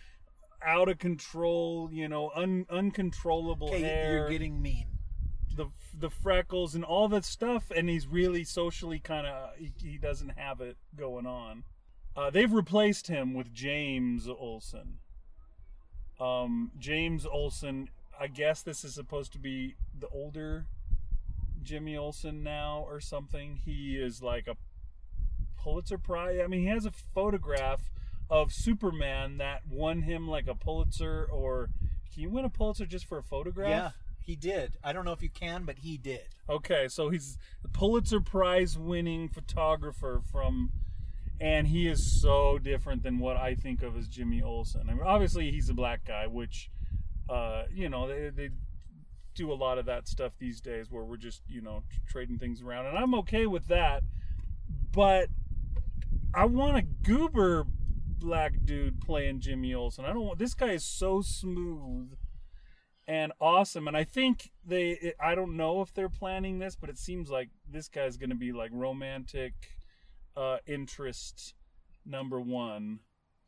[0.64, 4.88] out of control, you know, un, uncontrollable Okay, hair you're getting mean.
[5.56, 5.68] the
[5.98, 10.38] the freckles and all that stuff, and he's really socially kind of he, he doesn't
[10.38, 11.64] have it going on.
[12.16, 15.00] Uh, they've replaced him with James Olsen.
[16.20, 17.90] Um, James Olsen,
[18.20, 20.66] I guess this is supposed to be the older
[21.62, 23.58] Jimmy Olsen now or something.
[23.64, 24.56] He is like a
[25.62, 26.40] Pulitzer Prize.
[26.44, 27.92] I mean, he has a photograph
[28.30, 31.70] of Superman that won him like a Pulitzer or.
[32.14, 33.70] Can you win a Pulitzer just for a photograph?
[33.70, 33.92] Yeah,
[34.24, 34.78] he did.
[34.84, 36.26] I don't know if you can, but he did.
[36.50, 40.72] Okay, so he's the Pulitzer Prize winning photographer from
[41.40, 44.90] and he is so different than what I think of as Jimmy Olsen.
[44.90, 46.72] I mean, obviously he's a black guy, which
[47.30, 48.50] uh, you know, they, they
[49.36, 52.62] do a lot of that stuff these days where we're just, you know, trading things
[52.62, 54.04] around and I'm okay with that.
[54.92, 55.30] But
[56.34, 57.68] I want a goober
[58.20, 60.06] black dude playing Jimmy Olsen.
[60.06, 62.14] I don't want this guy is so smooth
[63.08, 63.88] and awesome.
[63.88, 67.50] And I think they, I don't know if they're planning this, but it seems like
[67.70, 69.54] this guy's going to be like romantic
[70.36, 71.54] uh, interest
[72.06, 73.00] number one.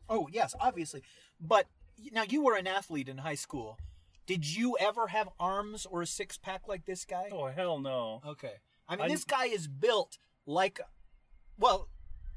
[0.07, 1.03] Oh yes, obviously.
[1.39, 1.67] But
[2.11, 3.77] now you were an athlete in high school.
[4.25, 7.29] Did you ever have arms or a six pack like this guy?
[7.31, 8.21] Oh hell no!
[8.25, 8.53] Okay.
[8.87, 10.79] I mean, I- this guy is built like,
[11.57, 11.89] well,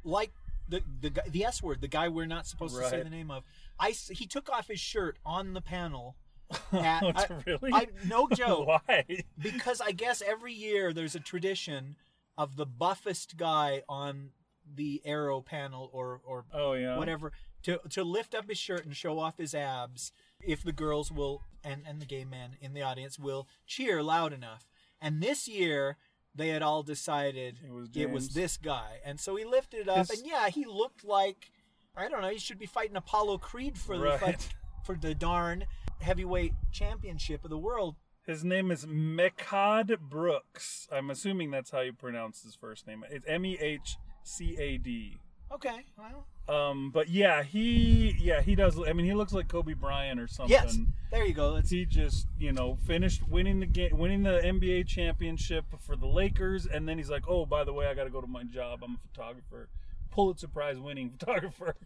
[0.05, 0.33] like
[0.81, 3.45] the the the S word, the guy we're not supposed to say the name of.
[3.79, 6.17] I he took off his shirt on the panel.
[6.73, 7.71] At, Oh, I- really?
[7.73, 8.67] I, no joke.
[8.67, 9.05] Why?
[9.39, 11.97] because I guess every year there's a tradition
[12.37, 14.31] of the buffest guy on
[14.75, 16.97] the arrow panel or or Oh yeah.
[16.99, 17.33] whatever
[17.65, 21.43] to to lift up his shirt and show off his abs if the girls will
[21.65, 24.69] and and the gay men in the audience will cheer loud enough.
[25.01, 25.97] And this year
[26.35, 29.89] they had all decided It was it was this guy, and so he lifted it
[29.89, 31.51] up, His- and yeah, he looked like
[31.97, 32.29] I don't know.
[32.31, 34.19] He should be fighting Apollo Creed for the Right.
[34.21, 34.49] fight,
[34.85, 35.67] for the darn
[36.01, 37.97] heavyweight championship of the world.
[38.25, 40.89] His name is Mehcad Brooks.
[40.91, 43.05] I'm assuming that's how you pronounce his first name.
[43.11, 45.19] It's M E H C A D.
[45.55, 48.79] Okay, well, Um, but yeah, he yeah he does.
[48.79, 50.51] I mean, he looks like Kobe Bryant or something.
[50.51, 50.79] yes,
[51.11, 51.51] there you go.
[51.51, 56.07] Let's He just you know finished winning the game, winning the NBA championship for the
[56.07, 58.45] Lakers, and then he's like, oh, by the way, I got to go to my
[58.45, 58.81] job.
[58.83, 59.69] I'm a photographer,
[60.11, 61.77] Pulitzer Prize winning photographer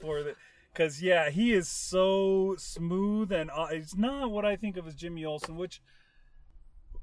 [0.00, 0.34] for the.
[0.72, 4.96] Because yeah, he is so smooth and uh, it's not what I think of as
[4.96, 5.80] Jimmy Olsen, which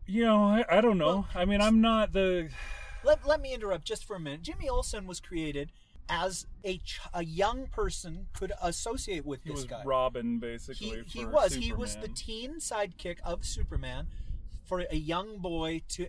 [0.05, 1.05] you know I, I don't know.
[1.05, 2.49] Well, I mean, I'm not the
[3.05, 4.41] let, let me interrupt just for a minute.
[4.41, 5.71] Jimmy Olsen was created
[6.09, 9.83] as a ch- a young person could associate with he this was guy.
[9.85, 11.03] Robin basically.
[11.07, 14.07] he, he was he was the teen sidekick of Superman
[14.65, 16.07] for a young boy to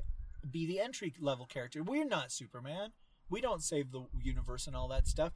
[0.50, 1.82] be the entry level character.
[1.82, 2.92] We're not Superman.
[3.30, 5.32] We don't save the universe and all that stuff,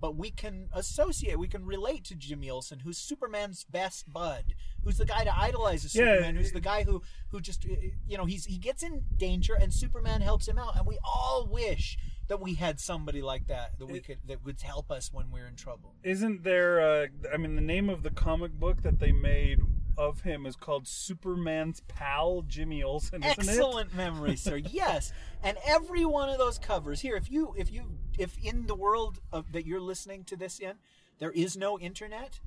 [0.00, 4.98] but we can associate, we can relate to Jimmy Olsen, who's Superman's best bud, who's
[4.98, 8.24] the guy to idolize as Yeah, Superman, who's the guy who who just you know
[8.24, 12.40] he's he gets in danger and Superman helps him out, and we all wish that
[12.40, 15.56] we had somebody like that that we could that would help us when we're in
[15.56, 15.94] trouble.
[16.02, 16.80] Isn't there?
[16.80, 19.60] Uh, I mean, the name of the comic book that they made
[19.98, 23.22] of him is called Superman's pal Jimmy Olsen.
[23.24, 24.60] Isn't Excellent memory, sir.
[24.70, 25.12] Yes,
[25.42, 27.16] and every one of those covers here.
[27.16, 30.74] If you, if you, if in the world of, that you're listening to this in,
[31.18, 32.38] there is no internet,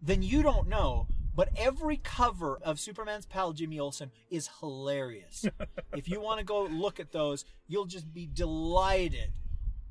[0.00, 1.06] then you don't know.
[1.36, 5.46] But every cover of Superman's pal Jimmy Olsen is hilarious.
[5.96, 9.32] if you want to go look at those, you'll just be delighted.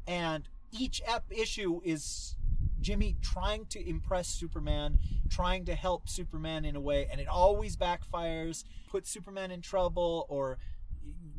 [0.08, 2.36] And each ep issue is
[2.82, 7.78] Jimmy trying to impress Superman, trying to help Superman in a way, and it always
[7.78, 10.58] backfires, puts Superman in trouble, or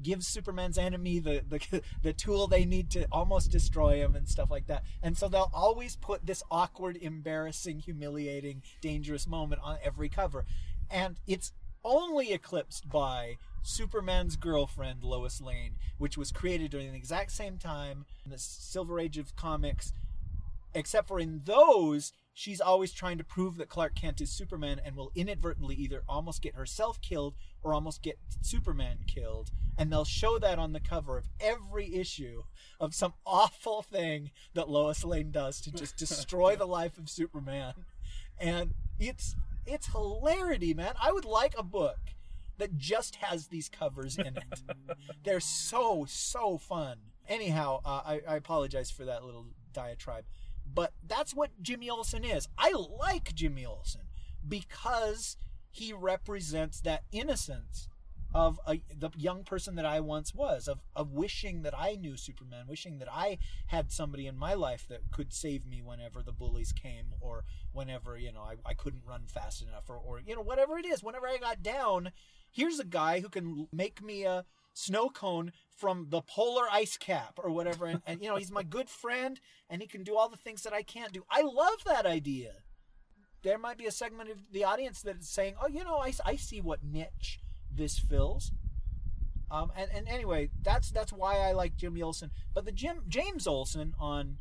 [0.05, 4.51] gives Superman's enemy the, the the tool they need to almost destroy him and stuff
[4.51, 4.85] like that.
[5.03, 10.45] And so they'll always put this awkward, embarrassing, humiliating, dangerous moment on every cover.
[10.90, 11.53] And it's
[11.85, 18.05] only eclipsed by Superman's girlfriend, Lois Lane, which was created during the exact same time
[18.25, 19.93] in the Silver Age of comics
[20.75, 24.97] except for in those she's always trying to prove that Clark Kent is Superman and
[24.97, 29.51] will inadvertently either almost get herself killed or almost get Superman killed.
[29.79, 32.42] And they'll show that on the cover of every issue
[32.81, 37.75] of some awful thing that Lois Lane does to just destroy the life of Superman.
[38.38, 40.94] And it's it's hilarity man.
[41.03, 41.99] I would like a book
[42.59, 44.62] that just has these covers in it.
[45.25, 46.99] They're so so fun.
[47.29, 50.25] Anyhow uh, I, I apologize for that little diatribe
[50.72, 52.48] but that's what Jimmy Olsen is.
[52.59, 54.03] I like Jimmy Olsen
[54.46, 55.37] because
[55.70, 57.88] he represents that innocence
[58.35, 62.16] of a, the young person that I once was, of, of wishing that I knew
[62.16, 66.33] Superman, wishing that I had somebody in my life that could save me whenever the
[66.33, 70.35] bullies came or whenever, you know, I, I couldn't run fast enough or, or, you
[70.35, 72.11] know, whatever it is, whenever I got down,
[72.50, 74.44] here's a guy who can make me a
[74.75, 77.87] snow cone from the polar ice cap or whatever.
[77.87, 80.63] And, and, you know, he's my good friend and he can do all the things
[80.63, 81.25] that I can't do.
[81.31, 82.53] I love that idea.
[83.43, 86.13] There might be a segment of the audience that is saying, oh, you know, I,
[86.25, 87.41] I see what niche
[87.75, 88.53] this fills.
[89.51, 92.31] Um, and, and anyway, that's that's why I like Jimmy Olsen.
[92.55, 94.39] But the Jim James Olsen on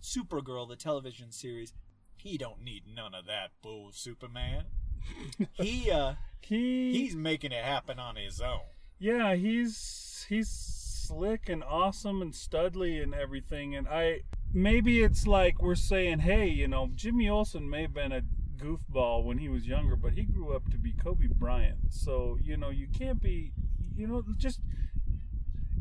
[0.00, 1.74] Supergirl, the television series,
[2.16, 4.64] he don't need none of that bull, Superman.
[5.52, 8.60] he uh, He he's making it happen on his own.
[8.98, 13.74] Yeah, he's he's slick and awesome and studly and everything.
[13.74, 18.12] And I maybe it's like we're saying, hey, you know, Jimmy Olsen may have been
[18.12, 18.22] a
[18.56, 21.78] goofball when he was younger, but he grew up to be Kobe Bryant.
[21.90, 23.52] So you know, you can't be,
[23.96, 24.60] you know, just.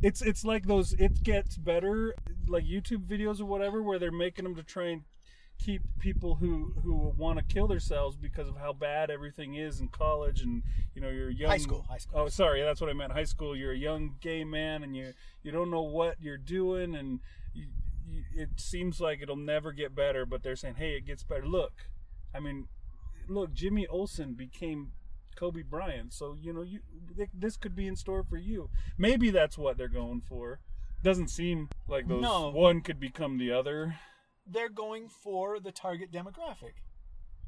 [0.01, 2.13] It's it's like those it gets better
[2.47, 5.01] like YouTube videos or whatever where they're making them to try and
[5.57, 9.87] keep people who who want to kill themselves because of how bad everything is in
[9.87, 10.61] college and
[10.93, 12.19] you know you're young High school, high school.
[12.21, 13.11] Oh, sorry, that's what I meant.
[13.13, 13.55] High school.
[13.55, 15.13] You're a young gay man, and you
[15.43, 17.19] you don't know what you're doing, and
[17.53, 17.67] you,
[18.07, 21.45] y- it seems like it'll never get better, but they're saying, "Hey, it gets better."
[21.47, 21.89] Look,
[22.33, 22.67] I mean,
[23.27, 24.91] look, Jimmy Olsen became
[25.35, 26.79] Kobe Bryant, so you know, you
[27.33, 28.69] this could be in store for you.
[28.97, 30.59] Maybe that's what they're going for.
[31.03, 32.49] Doesn't seem like those No.
[32.49, 33.95] one could become the other.
[34.45, 36.81] They're going for the target demographic.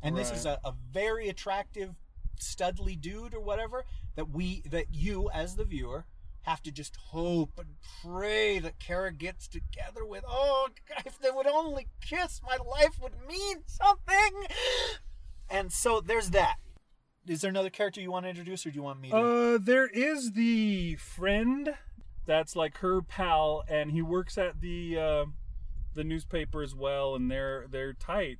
[0.01, 1.95] And this is a, a very attractive,
[2.39, 3.83] studly dude or whatever
[4.15, 6.05] that we that you as the viewer
[6.43, 10.23] have to just hope and pray that Kara gets together with.
[10.27, 10.69] Oh,
[11.05, 14.45] if they would only kiss, my life would mean something.
[15.49, 16.57] And so there's that.
[17.27, 19.17] Is there another character you want to introduce, or do you want me to?
[19.17, 21.73] Uh, there is the friend
[22.25, 25.25] that's like her pal, and he works at the uh,
[25.97, 28.37] the newspaper as well, and they're they're tight,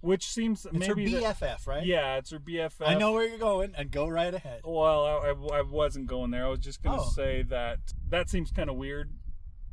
[0.00, 1.86] which seems it's her maybe that- BFF, right?
[1.86, 2.86] yeah, it's her BFF.
[2.86, 4.62] I know where you're going, and go right ahead.
[4.64, 6.44] Well, I, I, I wasn't going there.
[6.44, 7.08] I was just gonna Oh.
[7.10, 9.12] say that that seems kind of weird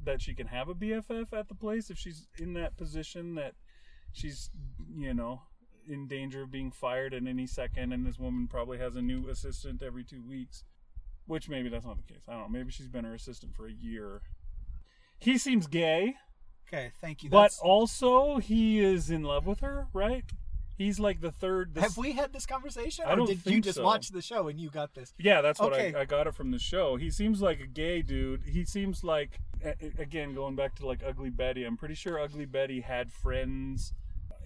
[0.03, 3.55] that she can have a BFF at the place if she's in that position that
[4.13, 4.51] she's
[4.95, 5.41] you know
[5.87, 9.27] in danger of being fired at any second, and this woman probably has a new
[9.29, 10.63] assistant every two weeks.
[11.27, 12.21] Which maybe that's not the case.
[12.27, 12.47] I don't know.
[12.59, 14.21] Maybe she's been her assistant for a year.
[15.17, 16.13] He seems gay,
[16.75, 17.29] Okay, thank you.
[17.29, 20.23] but also he is in love with her, right?
[20.77, 21.73] He's like the third.
[21.73, 23.83] the have we had this conversation, I or don't did you just so.
[23.83, 25.13] watch the show and you got this?
[25.17, 25.93] Yeah, that's what Okay.
[25.95, 26.97] I, I got it from the show.
[26.97, 28.43] He seems like a gay dude.
[28.45, 29.39] He seems like,
[29.97, 33.93] again, going back to like Ugly Betty, I'm pretty sure Ugly Betty had friends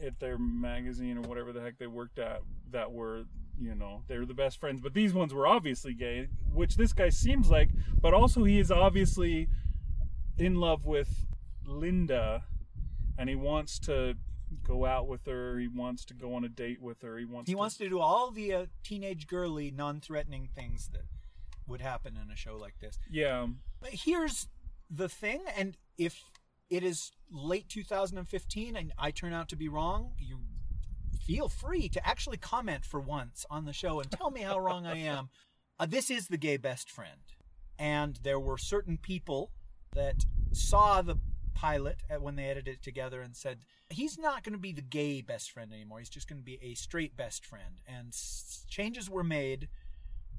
[0.06, 3.24] at their magazine or whatever the heck they worked at that were,
[3.60, 4.82] you know, they were the best friends.
[4.82, 8.70] But these ones were obviously gay, which this guy seems like, but also he is
[8.70, 9.48] obviously
[10.38, 11.26] in love with
[11.70, 12.44] Linda
[13.18, 14.16] and he wants to
[14.64, 15.60] go out with her.
[15.60, 17.18] He wants to go on a date with her.
[17.18, 21.04] He wants He to wants to do all the uh, teenage girly, non-threatening things that
[21.68, 22.98] would happen in a show like this.
[23.10, 23.48] Yeah.
[23.80, 24.48] But here's
[24.90, 26.24] the thing, and if
[26.70, 30.40] it is late 2015 and I turn out to be wrong, you
[31.26, 34.88] feel free to actually comment for once on the show and tell me how wrong
[34.88, 35.30] I am.
[35.80, 37.22] Uh, this is the gay best friend,
[37.78, 39.52] and there were certain people
[39.94, 41.18] that saw the
[41.60, 44.82] pilot at- when they edited it together and said he's not going to be the
[44.82, 46.00] gay best friend anymore.
[46.00, 49.68] He's just going to be a straight best friend, and s- changes were made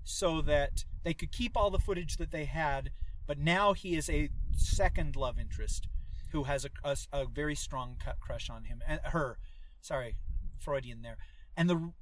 [0.02, 2.90] so that they could keep all the footage that they had,
[3.26, 5.88] but now he is a second love interest
[6.33, 9.38] who has a, a, a very strong cut crush on him and her.
[9.83, 10.16] Sorry,
[10.59, 11.18] Freudian there.
[11.56, 11.92] And the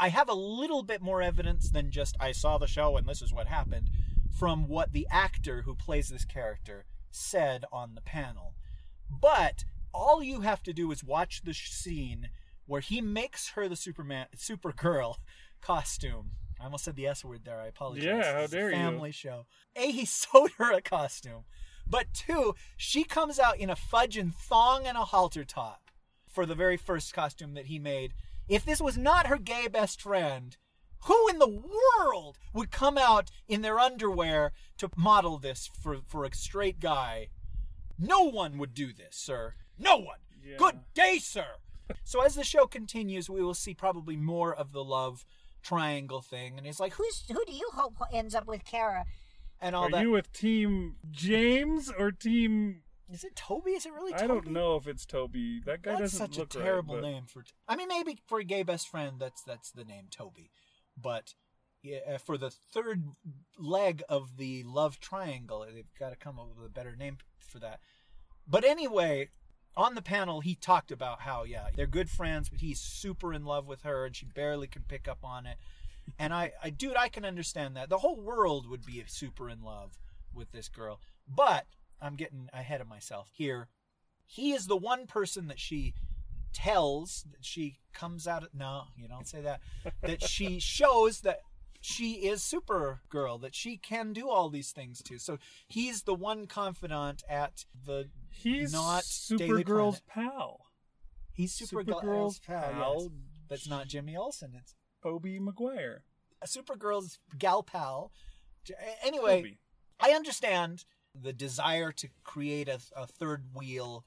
[0.00, 3.22] I have a little bit more evidence than just I saw the show and this
[3.22, 3.90] is what happened
[4.36, 6.84] from what the actor who plays this character
[7.18, 8.54] said on the panel.
[9.10, 12.28] But all you have to do is watch the scene
[12.66, 15.16] where he makes her the Superman Supergirl
[15.60, 16.32] costume.
[16.60, 17.60] I almost said the S word there.
[17.60, 18.04] I apologize.
[18.04, 18.76] Yeah, how dare you.
[18.76, 19.46] family show.
[19.76, 21.44] A, he sewed her a costume.
[21.86, 25.90] But two, she comes out in a fudge and thong and a halter top
[26.28, 28.12] for the very first costume that he made.
[28.48, 30.56] If this was not her gay best friend,
[31.02, 36.24] who in the world would come out in their underwear to model this for, for
[36.24, 37.28] a straight guy?
[37.98, 39.54] No one would do this, sir.
[39.78, 40.18] No one.
[40.44, 40.56] Yeah.
[40.56, 41.46] Good day, sir.
[42.04, 45.24] So as the show continues, we will see probably more of the love
[45.62, 49.04] triangle thing, and he's like, "Who Who's who do you hope ends up with Kara?
[49.60, 50.02] and all Are that.
[50.02, 52.82] you with Team James or Team?
[53.10, 53.72] Is it Toby?
[53.72, 54.12] Is it really?
[54.12, 54.22] Toby?
[54.24, 55.60] I don't know if it's Toby.
[55.64, 56.26] That guy That's doesn't even know.
[56.26, 57.42] That's such look a right, terrible but- name for.
[57.66, 60.50] I mean, maybe for a gay best friend, that's that's the name Toby,
[61.00, 61.34] but
[61.82, 63.02] yeah, uh, for the third
[63.58, 67.58] leg of the love triangle, they've got to come up with a better name for
[67.60, 67.80] that.
[68.46, 69.28] But anyway,
[69.76, 73.44] on the panel, he talked about how yeah, they're good friends, but he's super in
[73.44, 75.58] love with her, and she barely can pick up on it.
[76.18, 77.90] And I, I, dude, I can understand that.
[77.90, 79.98] The whole world would be super in love
[80.34, 81.66] with this girl, but
[82.00, 83.68] I'm getting ahead of myself here
[84.28, 85.94] he is the one person that she
[86.52, 89.60] tells that she comes out of no you don't say that
[90.02, 91.40] that she shows that
[91.80, 96.46] she is supergirl that she can do all these things too so he's the one
[96.46, 100.66] confidant at the He's not Supergirl's pal,
[101.32, 102.94] he's supergirl's Supergirl's pal, pal.
[103.02, 103.08] yes.
[103.48, 106.02] that's not jimmy olsen it's Tobey Maguire.
[106.42, 108.12] a supergirl's gal pal
[109.02, 109.56] anyway.
[110.00, 114.04] I understand the desire to create a, a third wheel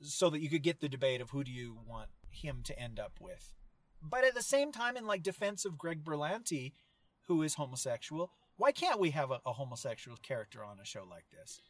[0.00, 2.98] so that you could get the debate of who do you want him to end
[2.98, 3.52] up with.
[4.02, 6.72] But at the same time, in like defense of Greg Berlanti,
[7.26, 11.24] who is homosexual, why can't we have a, a homosexual character on a show like
[11.30, 11.60] this?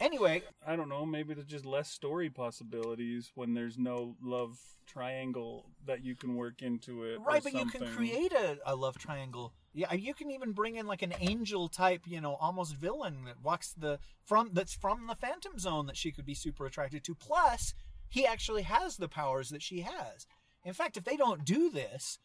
[0.00, 1.06] Anyway, I don't know.
[1.06, 6.62] Maybe there's just less story possibilities when there's no love triangle that you can work
[6.62, 7.18] into it.
[7.18, 10.76] or right, but you can create a, a love triangle Yeah, you can even bring
[10.76, 15.06] in like an angel type, you know, almost villain that walks the from that's from
[15.06, 17.14] the Phantom Zone that she could be super attracted to.
[17.14, 17.72] Plus,
[18.08, 20.26] he actually has the powers that she has.
[20.64, 22.18] In fact, if they don't do this,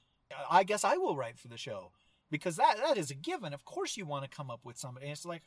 [0.49, 1.91] I guess I will write for the show
[2.29, 3.53] because that that is a given.
[3.53, 5.05] Of course, you want to come up with somebody.
[5.05, 5.43] And it's like,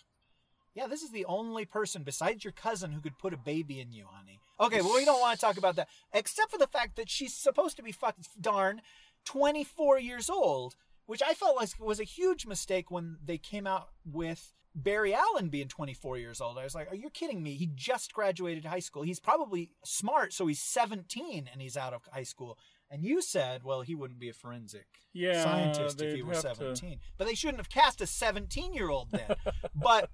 [0.74, 3.92] yeah, this is the only person besides your cousin who could put a baby in
[3.92, 4.40] you, honey.
[4.58, 7.34] Okay, well, we don't want to talk about that, except for the fact that she's
[7.34, 8.80] supposed to be fucking darn
[9.24, 10.76] 24 years old,
[11.10, 15.48] which I felt like was a huge mistake when they came out with Barry Allen
[15.48, 16.56] being 24 years old.
[16.56, 17.54] I was like, are you kidding me?
[17.54, 19.02] He just graduated high school.
[19.02, 22.56] He's probably smart, so he's 17 and he's out of high school.
[22.88, 26.42] And you said, well, he wouldn't be a forensic Yeah, scientist if he were have
[26.42, 27.00] to- 17.
[27.18, 29.34] But they shouldn't have cast a 17 year old then.
[29.74, 30.10] but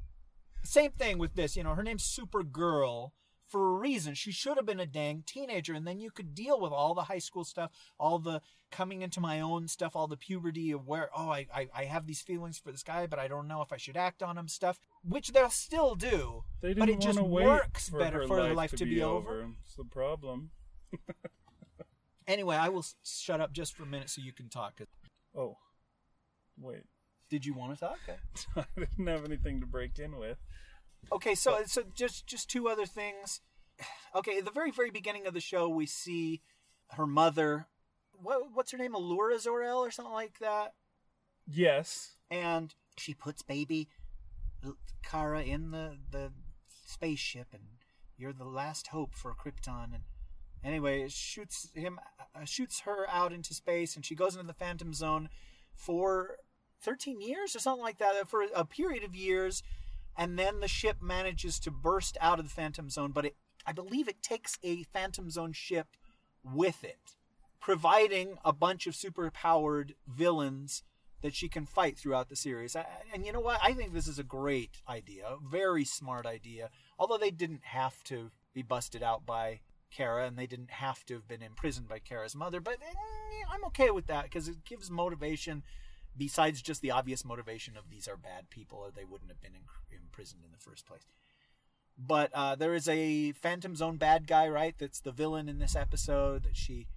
[0.65, 1.59] same thing with this.
[1.59, 3.11] You know, her name's Supergirl
[3.49, 4.15] for a reason.
[4.15, 7.03] She should have been a dang teenager, and then you could deal with all the
[7.03, 8.41] high school stuff, all the
[8.71, 12.07] coming into my own stuff, all the puberty of where, oh, I, I, I have
[12.07, 14.49] these feelings for this guy, but I don't know if I should act on him
[14.49, 16.45] stuff, which they'll still do.
[16.61, 19.49] They but it just works for better for life, life to, be, over.
[19.65, 20.51] It's the problem.
[22.27, 24.81] Anyway, I will shut up just for a minute so you can talk.
[25.37, 25.59] Oh,
[26.59, 26.83] wait.
[27.31, 27.99] Did you want to talk?
[28.57, 30.39] I didn't have anything to break in with.
[31.13, 33.41] Okay, so so just just two other things.
[34.15, 36.43] Okay, at the very very beginning of the show, we see
[36.93, 37.67] her mother.
[38.13, 38.95] What what's her name?
[38.95, 40.75] Alura Zor-El or something like that.
[41.47, 42.17] Yes.
[42.31, 43.89] And she puts baby
[45.03, 46.33] Kara in the the
[46.87, 47.63] spaceship, and
[48.17, 49.95] you're the last hope for Krypton.
[49.95, 50.03] And
[50.65, 52.01] anyway, shoots him
[52.35, 55.29] uh, shoots her out into space, and she goes into the Phantom Zone
[55.75, 56.39] for
[56.81, 59.63] 13 years or something like that, for a period of years
[60.17, 63.37] and then the ship manages to burst out of the phantom zone but it
[63.67, 65.89] i believe it takes a phantom zone ship
[66.43, 67.17] with it
[67.61, 70.83] providing a bunch of super powered villains
[71.23, 72.77] that she can fight throughout the series
[73.13, 76.71] and you know what i think this is a great idea a very smart idea
[76.99, 79.61] although they didn't have to be busted out by
[79.91, 82.61] Kara, and they didn't have to have been imprisoned by Kara's mother.
[82.61, 85.63] But eh, I'm okay with that because it gives motivation
[86.17, 89.55] besides just the obvious motivation of these are bad people or they wouldn't have been
[89.55, 91.07] in, imprisoned in the first place.
[91.99, 94.75] But uh, there is a Phantom Zone bad guy, right?
[94.79, 96.89] That's the villain in this episode that she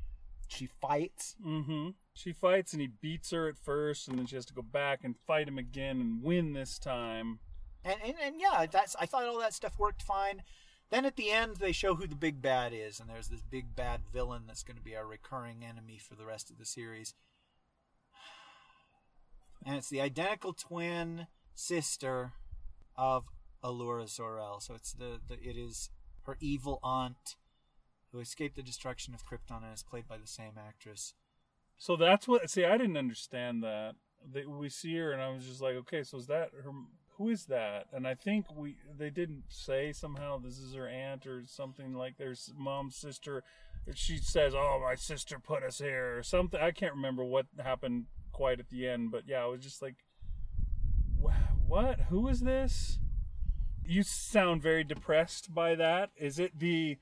[0.47, 1.35] she fights.
[1.45, 1.89] Mm-hmm.
[2.13, 5.01] She fights and he beats her at first, and then she has to go back
[5.03, 7.39] and fight him again and win this time.
[7.85, 10.43] And, and and yeah, that's I thought all that stuff worked fine.
[10.89, 13.75] Then at the end they show who the big bad is, and there's this big
[13.75, 17.13] bad villain that's going to be our recurring enemy for the rest of the series.
[19.65, 22.31] And it's the identical twin sister
[22.95, 23.25] of
[23.63, 24.59] Alura Zor-El.
[24.61, 25.89] So it's the, the it is
[26.23, 27.35] her evil aunt
[28.11, 31.13] who escaped the destruction of Krypton and is played by the same actress.
[31.77, 32.49] So that's what.
[32.49, 33.95] See, I didn't understand that.
[34.31, 36.71] They, we see her, and I was just like, okay, so is that her?
[37.17, 37.85] Who is that?
[37.93, 42.17] And I think we they didn't say somehow this is her aunt or something like
[42.17, 43.43] their mom's sister.
[43.93, 46.59] She says, "Oh, my sister put us here," or something.
[46.59, 48.05] I can't remember what happened
[48.39, 49.95] quite at the end, but yeah, I was just like,
[51.67, 51.99] "What?
[52.09, 52.97] Who is this?"
[53.83, 56.11] You sound very depressed by that.
[56.15, 56.99] Is it the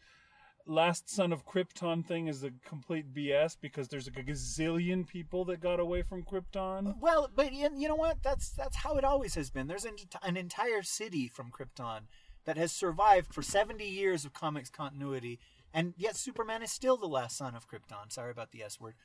[0.65, 5.45] last son of Krypton thing is a complete BS because there's like a gazillion people
[5.45, 6.95] that got away from Krypton.
[6.99, 8.23] Well, but you know what?
[8.23, 9.67] That's that's how it always has been.
[9.67, 12.07] There's an, an entire city from Krypton
[12.45, 15.39] that has survived for 70 years of comics continuity,
[15.71, 18.11] and yet Superman is still the last son of Krypton.
[18.11, 18.95] Sorry about the S word.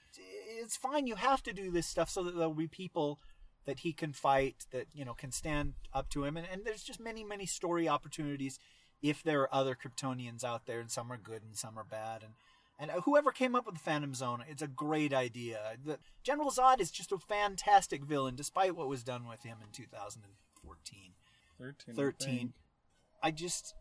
[0.63, 1.07] It's fine.
[1.07, 3.21] You have to do this stuff so that there'll be people
[3.65, 6.83] that he can fight that you know can stand up to him, and, and there's
[6.83, 8.59] just many many story opportunities
[9.03, 12.23] if there are other Kryptonians out there, and some are good and some are bad,
[12.23, 12.33] and
[12.79, 15.61] and uh, whoever came up with the Phantom Zone, it's a great idea.
[15.85, 19.71] The, General Zod is just a fantastic villain, despite what was done with him in
[19.73, 20.99] 2014.
[21.61, 21.75] 13.
[21.89, 22.29] I 13.
[22.29, 22.51] think.
[23.23, 23.75] I just,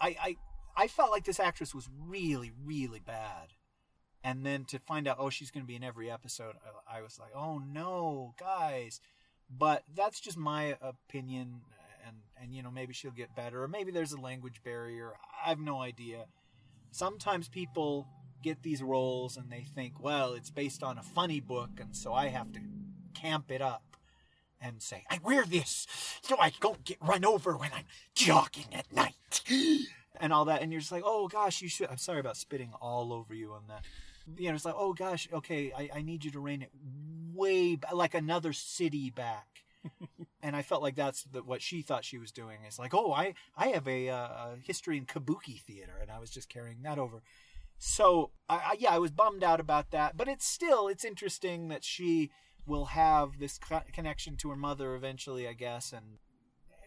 [0.00, 0.36] I, I,
[0.76, 3.54] I felt like this actress was really, really bad.
[4.24, 6.54] And then to find out, oh, she's going to be in every episode,
[6.90, 9.00] I, I was like, oh no, guys.
[9.50, 11.62] But that's just my opinion,
[12.06, 15.12] and and you know maybe she'll get better, or maybe there's a language barrier.
[15.44, 16.26] I have no idea.
[16.90, 18.06] Sometimes people
[18.42, 22.12] get these roles and they think, well, it's based on a funny book, and so
[22.12, 22.60] I have to
[23.14, 23.82] camp it up
[24.60, 25.86] and say, I wear this
[26.22, 29.42] so I don't get run over when I'm jogging at night.
[30.20, 30.62] And all that.
[30.62, 31.88] And you're just like, oh gosh, you should.
[31.90, 33.84] I'm sorry about spitting all over you on that.
[34.36, 36.70] You know, it's like, oh gosh, okay, I, I need you to rein it
[37.34, 39.46] way back, like another city back.
[40.42, 42.58] and I felt like that's the, what she thought she was doing.
[42.66, 46.18] It's like, oh, I, I have a, uh, a history in kabuki theater, and I
[46.18, 47.22] was just carrying that over.
[47.78, 50.16] So, I, I, yeah, I was bummed out about that.
[50.16, 52.30] But it's still, it's interesting that she
[52.66, 55.92] will have this co- connection to her mother eventually, I guess.
[55.92, 56.18] And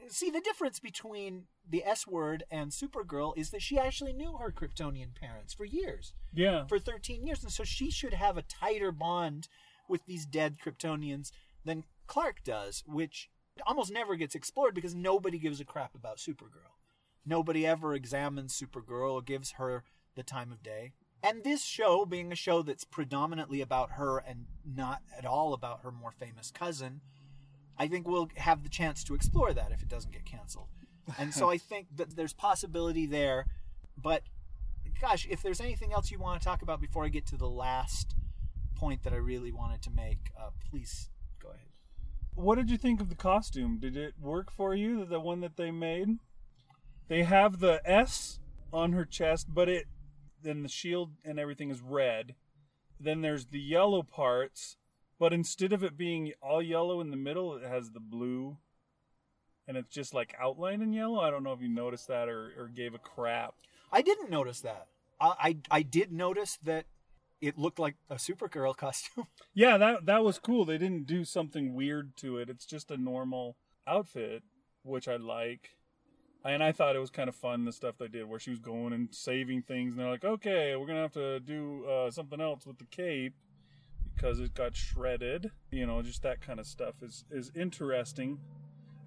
[0.10, 4.51] see, the difference between the S word and Supergirl is that she actually knew her
[4.51, 6.65] Kryptonian parents for years, Yeah.
[6.67, 7.41] for 13 years.
[7.43, 9.47] And so she should have a tighter bond
[9.88, 11.32] with these dead Kryptonians
[11.65, 13.30] than Clark does, which
[13.65, 16.76] almost never gets explored because nobody gives a crap about Supergirl.
[17.26, 19.84] Nobody ever examines Supergirl or gives her
[20.15, 20.91] the time of day.
[21.24, 25.82] And this show, being a show that's predominantly about her and not at all about
[25.84, 27.01] her more famous cousin,
[27.78, 30.67] I think we'll have the chance to explore that if it doesn't get canceled.
[31.18, 33.45] And so I think that there's possibility there.
[33.97, 34.24] But
[34.99, 37.49] gosh, if there's anything else you want to talk about before I get to the
[37.49, 38.16] last
[38.76, 41.09] point that I really wanted to make, uh, please
[41.41, 41.68] go ahead.
[42.36, 43.80] What did you think of the costume?
[43.80, 45.05] Did it work for you?
[45.05, 46.18] The one that they made?
[47.07, 48.39] They have the S
[48.72, 49.86] on her chest, but it
[50.43, 52.36] then the shield and everything is red.
[52.99, 54.78] Then there's the yellow parts,
[55.20, 58.57] but instead of it being all yellow in the middle, it has the blue.
[59.72, 61.22] And it's just like outlined in yellow.
[61.22, 63.53] I don't know if you noticed that or, or gave a crap.
[63.89, 64.88] I didn't notice that.
[65.22, 66.88] I, I, I did notice that
[67.39, 69.28] it looked like a Supergirl costume.
[69.53, 70.65] Yeah, that that was cool.
[70.65, 72.49] They didn't do something weird to it.
[72.49, 73.55] It's just a normal
[73.88, 74.43] outfit,
[74.84, 75.78] which I like.
[76.43, 78.59] And I thought it was kind of fun the stuff they did, where she was
[78.59, 82.41] going and saving things, and they're like, "Okay, we're gonna have to do uh, something
[82.41, 83.36] else with the cape
[84.17, 88.38] because it got shredded." You know, just that kind of stuff is is interesting.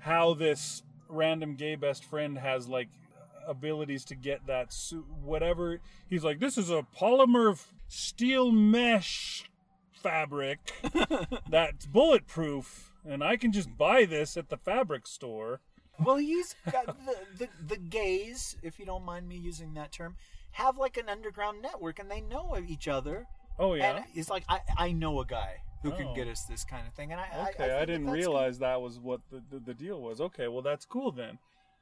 [0.05, 2.89] How this random gay best friend has like
[3.47, 5.81] abilities to get that suit, whatever.
[6.09, 9.51] He's like, "This is a polymer f- steel mesh
[9.93, 10.73] fabric
[11.51, 15.61] that's bulletproof, and I can just buy this at the fabric store."
[16.03, 20.17] well, he's got the, the, the gays, if you don't mind me using that term,
[20.53, 23.27] have like an underground network and they know each other.
[23.59, 23.97] Oh yeah.
[23.97, 26.15] And it's like, I, I know a guy who can Oh.
[26.15, 27.13] get us this kind of thing.
[27.13, 30.01] And I, I- I, Okay, I, didn't realize that was what the, the, the deal
[30.01, 30.21] was.
[30.21, 31.39] Okay, well that's cool then.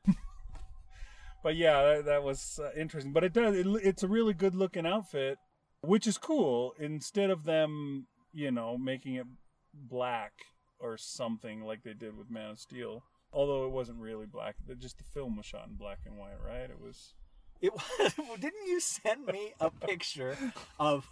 [1.42, 3.12] but yeah, that, that was uh, interesting.
[3.12, 5.38] But it does it, it's a really good looking outfit,
[5.80, 6.74] which is cool.
[6.78, 9.26] Instead of them, you know, making it
[9.74, 10.32] black
[10.78, 13.04] or something like they did with Man of Steel.
[13.32, 16.68] Although it wasn't really black, just the film was shot in black and white, right?
[16.68, 17.14] It was.
[17.62, 20.36] It was, didn't you send me a picture
[20.80, 21.08] of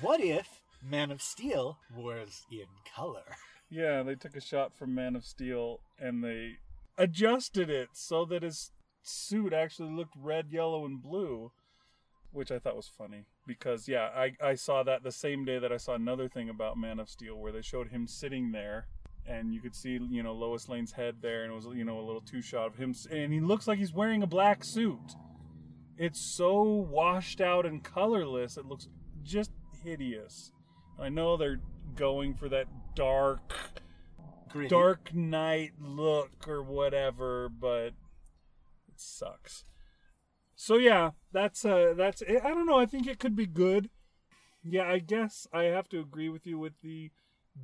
[0.00, 3.36] what if Man of Steel was in color?
[3.68, 6.58] Yeah, they took a shot from Man of Steel and they
[6.96, 8.70] adjusted it so that his
[9.02, 11.50] suit actually looked red, yellow, and blue,
[12.32, 15.72] which I thought was funny because yeah, I I saw that the same day that
[15.72, 18.86] I saw another thing about Man of Steel where they showed him sitting there
[19.26, 21.98] and you could see you know Lois Lane's head there and it was you know
[21.98, 25.14] a little two shot of him and he looks like he's wearing a black suit.
[25.98, 28.56] It's so washed out and colorless.
[28.56, 28.88] It looks
[29.22, 29.50] just
[29.82, 30.52] hideous.
[30.98, 31.60] I know they're
[31.94, 33.54] going for that dark
[34.48, 34.68] Gritty.
[34.68, 37.88] Dark Knight look or whatever, but
[38.88, 39.64] it sucks.
[40.54, 43.90] So yeah, that's uh that's I don't know, I think it could be good.
[44.64, 47.10] Yeah, I guess I have to agree with you with the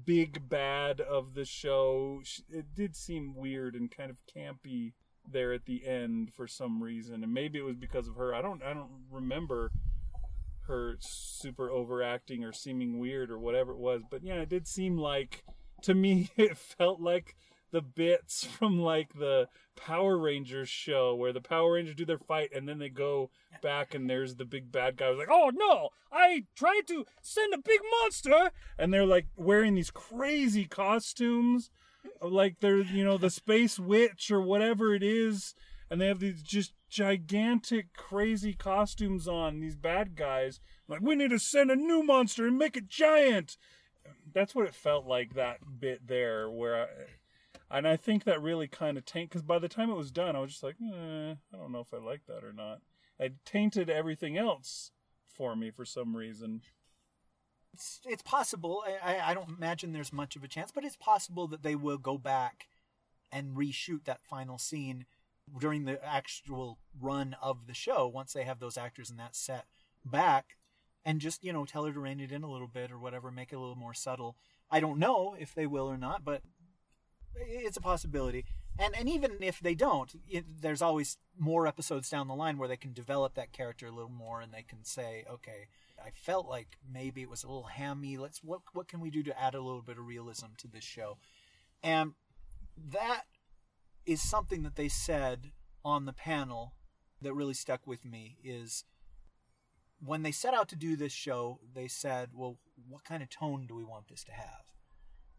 [0.05, 2.23] big bad of the show.
[2.51, 4.93] It did seem weird and kind of campy
[5.31, 8.35] there at the end for some reason, and maybe it was because of her.
[8.35, 9.73] I don't I don't remember
[10.67, 14.97] her super overacting or seeming weird or whatever it was, but yeah, it did seem
[14.97, 15.45] like
[15.83, 17.37] to me it felt like
[17.73, 22.51] the bits from like the Power Rangers show where the Power Rangers do their fight
[22.55, 23.31] and then they go
[23.63, 27.55] back and there's the big bad guy who's like, "Oh no, I tried to send
[27.55, 31.71] a big monster," and they're like wearing these crazy costumes,
[32.21, 35.55] like they're you know the Space Witch or whatever it is,
[35.91, 40.61] and they have these just gigantic crazy costumes on these bad guys.
[40.87, 43.57] Like we need to send a new monster and make it giant.
[44.33, 46.83] That's what it felt like that bit there where.
[46.83, 46.87] I,
[47.71, 50.37] and I think that really kind of taint because by the time it was done,
[50.37, 52.83] I was just like, eh, I don't know if I like that or not.
[53.19, 54.91] It tainted everything else
[55.27, 56.61] for me for some reason.
[57.73, 58.85] It's, it's possible.
[59.03, 61.97] I, I don't imagine there's much of a chance, but it's possible that they will
[61.97, 62.69] go back
[63.33, 65.07] and reshoot that final scene
[65.59, 69.67] during the actual run of the show once they have those actors in that set
[70.05, 70.57] back
[71.05, 73.31] and just, you know, tell her to rein it in a little bit or whatever,
[73.31, 74.37] make it a little more subtle.
[74.71, 76.43] I don't know if they will or not, but
[77.35, 78.45] it's a possibility.
[78.79, 82.69] And and even if they don't, it, there's always more episodes down the line where
[82.69, 85.69] they can develop that character a little more, and they can say, okay,
[86.03, 88.17] I felt like maybe it was a little hammy.
[88.17, 90.85] Let's what what can we do to add a little bit of realism to this
[90.85, 91.19] show?
[91.83, 92.13] And
[92.91, 93.25] that
[94.07, 95.53] is something that they said
[95.85, 96.75] on the panel
[97.21, 98.85] that really stuck with me is
[100.05, 103.67] when they set out to do this show, they said, "Well, what kind of tone
[103.67, 104.73] do we want this to have?"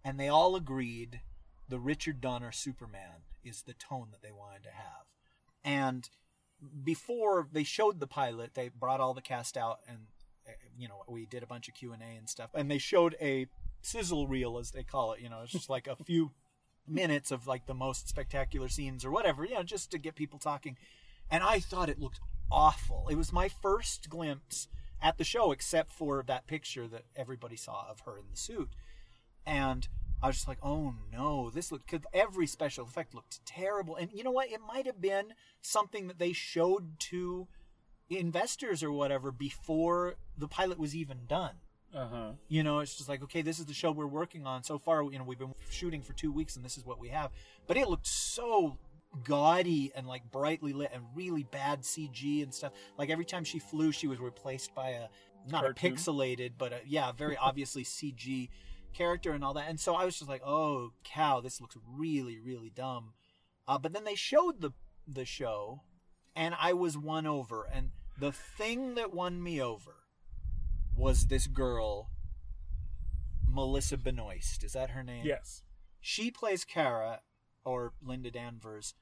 [0.03, 1.21] and they all agreed
[1.69, 5.07] the Richard Donner Superman is the tone that they wanted to have.
[5.63, 6.09] And
[6.83, 9.99] before they showed the pilot, they brought all the cast out and
[10.47, 12.77] uh, you know we did a bunch of Q and A and stuff, and they
[12.77, 13.47] showed a
[13.81, 15.21] sizzle reel as they call it.
[15.21, 16.31] You know, it's just like a few
[16.87, 20.39] minutes of like the most spectacular scenes or whatever, you know, just to get people
[20.39, 20.77] talking.
[21.29, 22.19] And I thought it looked
[22.51, 23.07] awful.
[23.09, 24.67] It was my first glimpse
[25.01, 28.69] at the show, except for that picture that everybody saw of her in the suit.
[29.45, 29.87] And
[30.21, 33.95] I was just like, oh no, this looked, cause every special effect looked terrible.
[33.95, 34.51] And you know what?
[34.51, 37.47] It might have been something that they showed to
[38.09, 41.55] investors or whatever before the pilot was even done.
[41.95, 42.31] Uh huh.
[42.47, 44.63] You know, it's just like, okay, this is the show we're working on.
[44.63, 47.09] So far, you know, we've been shooting for two weeks and this is what we
[47.09, 47.31] have.
[47.67, 48.77] But it looked so
[49.23, 52.73] gaudy and like brightly lit and really bad CG and stuff.
[52.97, 55.07] Like every time she flew, she was replaced by a,
[55.47, 55.91] not Cartoon?
[55.91, 58.49] a pixelated, but a, yeah, very obviously CG
[58.93, 59.69] character and all that.
[59.69, 63.13] And so I was just like, oh cow, this looks really, really dumb.
[63.67, 64.71] Uh, but then they showed the,
[65.07, 65.81] the show
[66.35, 67.67] and I was won over.
[67.71, 70.02] And the thing that won me over
[70.95, 72.09] was this girl,
[73.47, 74.63] Melissa Benoist.
[74.63, 75.25] Is that her name?
[75.25, 75.63] Yes.
[76.01, 77.21] She plays Kara,
[77.63, 78.93] or Linda Danvers,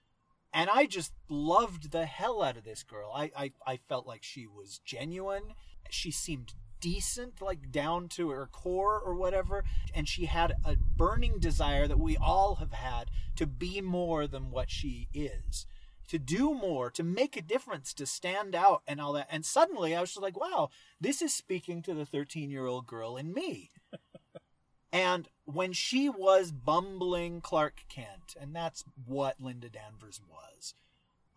[0.53, 3.11] and I just loved the hell out of this girl.
[3.15, 5.55] I, I, I felt like she was genuine.
[5.89, 9.63] She seemed decent, like down to her core or whatever.
[9.93, 14.51] And she had a burning desire that we all have had to be more than
[14.51, 15.65] what she is
[16.11, 19.29] to do more, to make a difference, to stand out and all that.
[19.31, 22.85] And suddenly I was just like, wow, this is speaking to the 13 year old
[22.85, 23.71] girl in me.
[24.91, 30.73] and when she was bumbling Clark Kent, and that's what Linda Danvers was.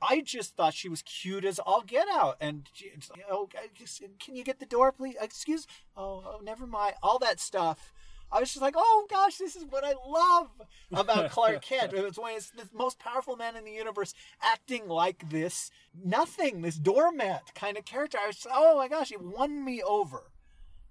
[0.03, 3.49] I just thought she was cute as all get out, and she, it's like, oh,
[3.75, 5.14] just- can you get the door, please?
[5.20, 7.94] Excuse, oh, oh, never mind, all that stuff.
[8.35, 10.49] I was just like, oh gosh, this is what I love
[10.93, 11.93] about Clark Kent.
[11.95, 14.12] It's when it's the most powerful man in the universe
[14.43, 15.70] acting like this
[16.05, 18.18] nothing, this doormat kind of character.
[18.20, 20.32] I was just, oh my gosh, it won me over.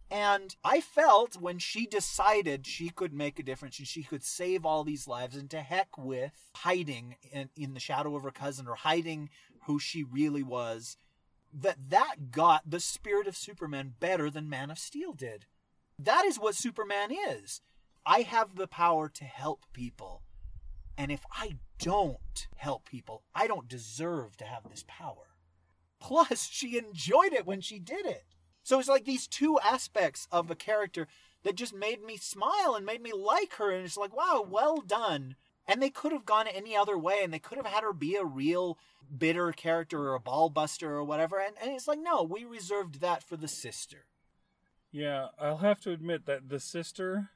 [0.10, 4.66] And I felt when she decided she could make a difference and she could save
[4.66, 8.68] all these lives, and to heck with hiding in, in the shadow of her cousin
[8.68, 9.30] or hiding
[9.66, 10.98] who she really was,
[11.52, 15.46] that that got the spirit of Superman better than Man of Steel did.
[16.00, 17.62] That is what Superman is.
[18.06, 20.24] I have the power to help people.
[20.98, 25.30] And if I don't help people, I don't deserve to have this power.
[26.00, 28.26] Plus, she enjoyed it when she did it.
[28.64, 31.08] So it's like these two aspects of a character
[31.44, 33.72] that just made me smile and made me like her.
[33.72, 35.36] And it's like, wow, well done.
[35.68, 38.16] And they could have gone any other way and they could have had her be
[38.16, 38.78] a real
[39.18, 41.40] bitter character or a ball buster or whatever.
[41.40, 44.06] And, and it's like, no, we reserved that for the sister.
[44.94, 47.32] Yeah, I'll have to admit that the sister,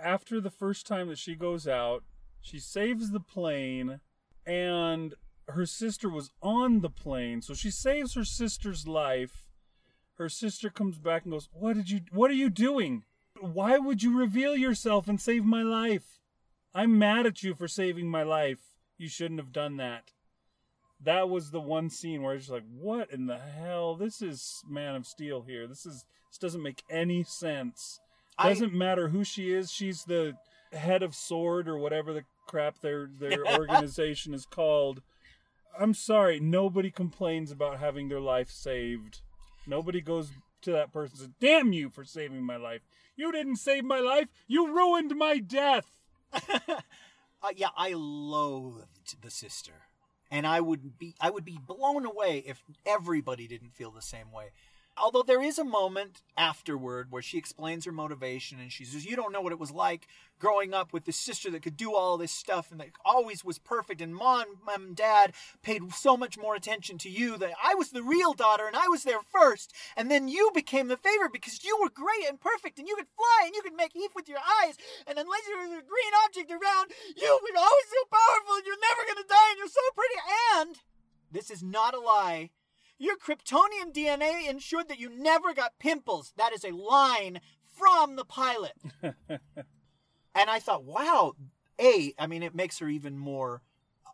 [0.00, 2.04] after the first time that she goes out,
[2.40, 3.98] she saves the plane,
[4.46, 5.14] and
[5.48, 9.48] her sister was on the plane, so she saves her sister's life.
[10.14, 12.02] Her sister comes back and goes, "What did you?
[12.12, 13.04] What are you doing?
[13.40, 16.20] Why would you reveal yourself and save my life?
[16.72, 18.76] I'm mad at you for saving my life.
[18.96, 20.12] You shouldn't have done that."
[21.00, 23.96] That was the one scene where I was just like, "What in the hell?
[23.96, 25.66] This is Man of Steel here.
[25.66, 26.06] This is
[26.36, 28.00] this doesn't make any sense.
[28.38, 29.72] I- Doesn't matter who she is.
[29.72, 30.36] She's the
[30.72, 35.00] head of Sword or whatever the crap their their organization is called.
[35.78, 39.20] I'm sorry, nobody complains about having their life saved.
[39.66, 40.30] Nobody goes
[40.62, 42.82] to that person and says, "Damn you for saving my life.
[43.16, 44.28] You didn't save my life.
[44.46, 45.90] You ruined my death."
[47.42, 49.72] Uh, yeah, I loathed the sister,
[50.30, 54.32] and I would be I would be blown away if everybody didn't feel the same
[54.32, 54.46] way.
[54.98, 59.14] Although there is a moment afterward where she explains her motivation and she says, "You
[59.14, 62.16] don't know what it was like growing up with this sister that could do all
[62.16, 66.54] this stuff and that always was perfect, and mom, and dad paid so much more
[66.54, 70.10] attention to you that I was the real daughter and I was there first, and
[70.10, 73.42] then you became the favorite because you were great and perfect and you could fly
[73.44, 74.76] and you could make heat with your eyes,
[75.06, 78.80] and unless there was a green object around, you were always so powerful and you're
[78.80, 80.20] never gonna die and you're so pretty.
[80.56, 80.80] And
[81.30, 82.50] this is not a lie.
[82.98, 86.32] Your Kryptonian DNA ensured that you never got pimples.
[86.36, 88.72] That is a line from the pilot.
[89.02, 89.40] and
[90.34, 91.34] I thought, wow,
[91.78, 93.62] A, I mean, it makes her even more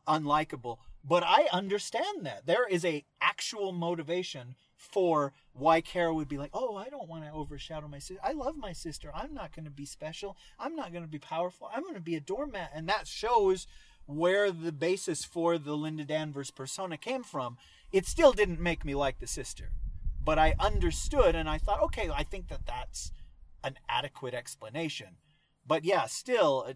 [0.07, 0.79] unlikable.
[1.05, 2.47] But I understand that.
[2.47, 7.25] There is a actual motivation for why Kara would be like, oh, I don't want
[7.25, 8.21] to overshadow my sister.
[8.23, 9.11] I love my sister.
[9.15, 10.37] I'm not going to be special.
[10.59, 11.69] I'm not going to be powerful.
[11.73, 12.71] I'm going to be a doormat.
[12.75, 13.67] And that shows
[14.07, 17.59] where the basis for the Linda Danvers persona came from.
[17.93, 19.71] It still didn't make me like the sister,
[20.25, 23.13] but I understood and I thought, okay, I think that that's
[23.63, 25.17] an adequate explanation.
[25.67, 26.67] but yeah, still,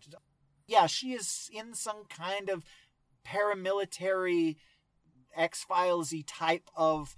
[0.66, 2.64] yeah, she is in some kind of
[3.26, 4.56] paramilitary
[5.34, 7.16] X Filesy type of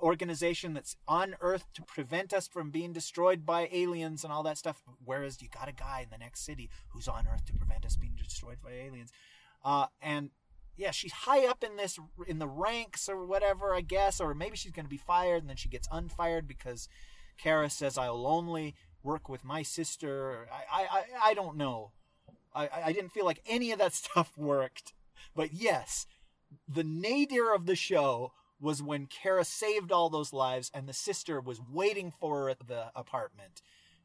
[0.00, 4.58] organization that's on Earth to prevent us from being destroyed by aliens and all that
[4.58, 4.82] stuff.
[5.04, 7.96] Whereas you got a guy in the next city who's on Earth to prevent us
[7.96, 9.12] being destroyed by aliens.
[9.64, 10.30] Uh, and
[10.82, 14.56] yeah, she's high up in this in the ranks or whatever, I guess, or maybe
[14.56, 16.88] she's going to be fired and then she gets unfired because
[17.38, 18.74] Kara says I'll only
[19.04, 20.48] work with my sister.
[20.52, 21.92] I I, I, don't know.
[22.52, 24.92] I, I didn't feel like any of that stuff worked.
[25.36, 26.06] But yes,
[26.68, 31.40] the nadir of the show was when Kara saved all those lives and the sister
[31.40, 33.62] was waiting for her at the apartment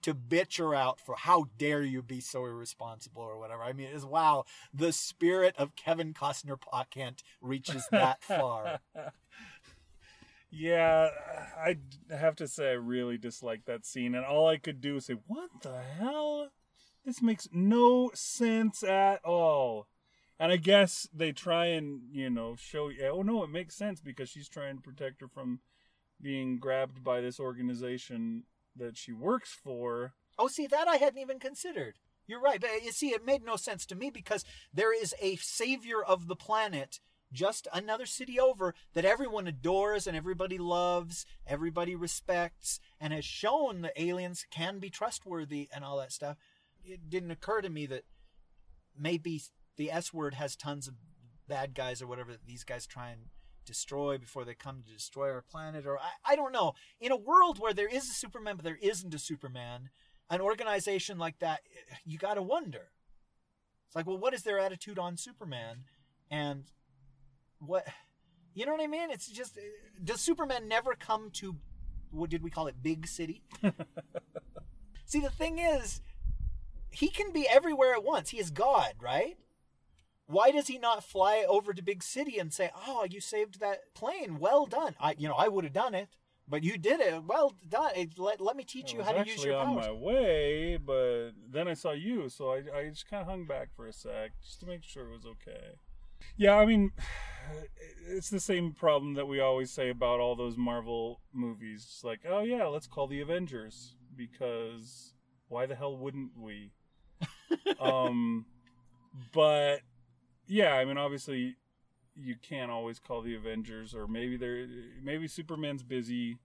[0.07, 3.61] to bitch her out for how dare you be so irresponsible or whatever.
[3.61, 6.57] I mean, it's wow, the spirit of Kevin Costner
[6.89, 8.79] Kent reaches that far.
[10.49, 11.09] Yeah,
[11.59, 11.75] I
[12.09, 15.17] have to say I really dislike that scene, and all I could do was say,
[15.27, 16.51] "What the hell?
[17.03, 19.87] This makes no sense at all."
[20.39, 23.07] And I guess they try and you know show you.
[23.07, 25.59] Oh no, it makes sense because she's trying to protect her from
[26.21, 28.43] being grabbed by this organization
[28.77, 30.13] that she works for.
[30.37, 31.95] Oh, see, that I hadn't even considered.
[32.27, 32.61] You're right.
[32.61, 36.27] You uh, see, it made no sense to me because there is a savior of
[36.27, 36.99] the planet
[37.33, 43.81] just another city over that everyone adores and everybody loves, everybody respects, and has shown
[43.81, 46.37] that aliens can be trustworthy and all that stuff.
[46.83, 48.03] It didn't occur to me that
[48.97, 49.41] maybe
[49.75, 50.95] the S word has tons of
[51.47, 53.23] bad guys or whatever that these guys try and
[53.67, 56.73] destroy before they come to destroy our planet or I, I don't know.
[56.99, 59.89] In a world where there is a superman but there isn't a superman
[60.29, 61.61] an organization like that
[62.05, 62.91] you got to wonder.
[63.85, 65.83] It's like well what is their attitude on superman?
[66.31, 66.63] And
[67.59, 67.85] what
[68.53, 69.11] you know what i mean?
[69.11, 69.59] It's just
[70.03, 71.57] does superman never come to
[72.09, 73.43] what did we call it big city?
[75.05, 76.01] See the thing is
[76.89, 78.29] he can be everywhere at once.
[78.29, 79.37] He is god right
[80.27, 83.79] why does he not fly over to big city and say oh you saved that
[83.95, 86.09] plane well done i you know i would have done it
[86.47, 89.27] but you did it well done It- let, let me teach you how to use
[89.27, 89.33] your.
[89.33, 93.21] actually your on my way, but then I saw you, so I, I just kind
[93.21, 95.75] of hung back for a sec just to make sure it was okay.
[96.37, 96.91] Yeah, I mean,
[98.07, 101.83] it's the same problem that we always say about all those Marvel movies.
[101.85, 105.13] It's like, oh yeah, let's call the Avengers because
[105.49, 106.71] why the hell wouldn't we?
[107.81, 108.45] um,
[109.33, 109.81] but
[110.47, 111.55] yeah, I mean, obviously,
[112.15, 114.67] you can't always call the Avengers, or maybe they're
[115.03, 116.37] maybe Superman's busy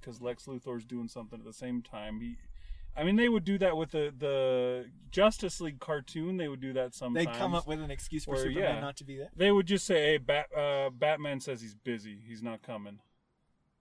[0.00, 2.20] because Lex Luthor's doing something at the same time.
[2.20, 2.36] He,
[2.96, 6.36] I mean, they would do that with the the Justice League cartoon.
[6.36, 7.26] They would do that sometimes.
[7.26, 8.80] they come up with an excuse for Or, superman yeah.
[8.80, 12.18] not to be there They would just say, "Hey, Bat, uh, Batman says he's busy.
[12.26, 12.98] He's not coming."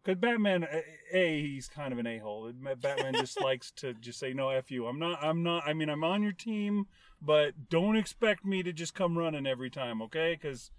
[0.03, 0.83] Because Batman, a,
[1.17, 2.51] a, he's kind of an a hole.
[2.81, 4.87] Batman just likes to just say, "No, f you.
[4.87, 5.21] I'm not.
[5.21, 5.63] I'm not.
[5.67, 6.87] I mean, I'm on your team,
[7.21, 10.37] but don't expect me to just come running every time, okay?
[10.39, 10.71] Because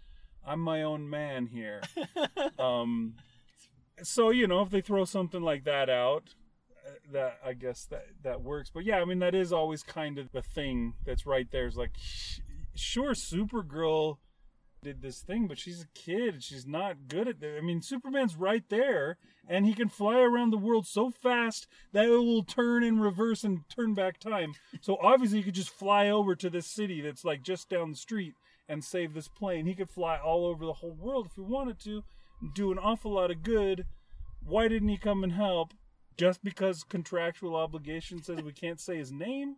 [0.47, 1.83] I'm my own man here."
[2.59, 3.15] um,
[4.03, 6.35] so you know, if they throw something like that out,
[6.87, 8.71] uh, that I guess that that works.
[8.73, 11.67] But yeah, I mean, that is always kind of the thing that's right there.
[11.67, 12.41] Is like, sh-
[12.75, 14.17] sure, Supergirl
[14.83, 16.43] did this thing, but she's a kid.
[16.43, 17.57] She's not good at that.
[17.57, 19.19] I mean, Superman's right there,
[19.49, 23.45] and he can fly around the world so fast that it will turn in reverse
[23.45, 24.55] and turn back time.
[24.81, 27.97] So obviously, he could just fly over to this city that's like just down the
[27.97, 28.35] street
[28.69, 29.67] and save this plane.
[29.67, 32.03] He could fly all over the whole world if he wanted to,
[32.55, 33.85] do an awful lot of good.
[34.43, 35.75] Why didn't he come and help?
[36.17, 39.57] Just because contractual obligation says we can't say his name?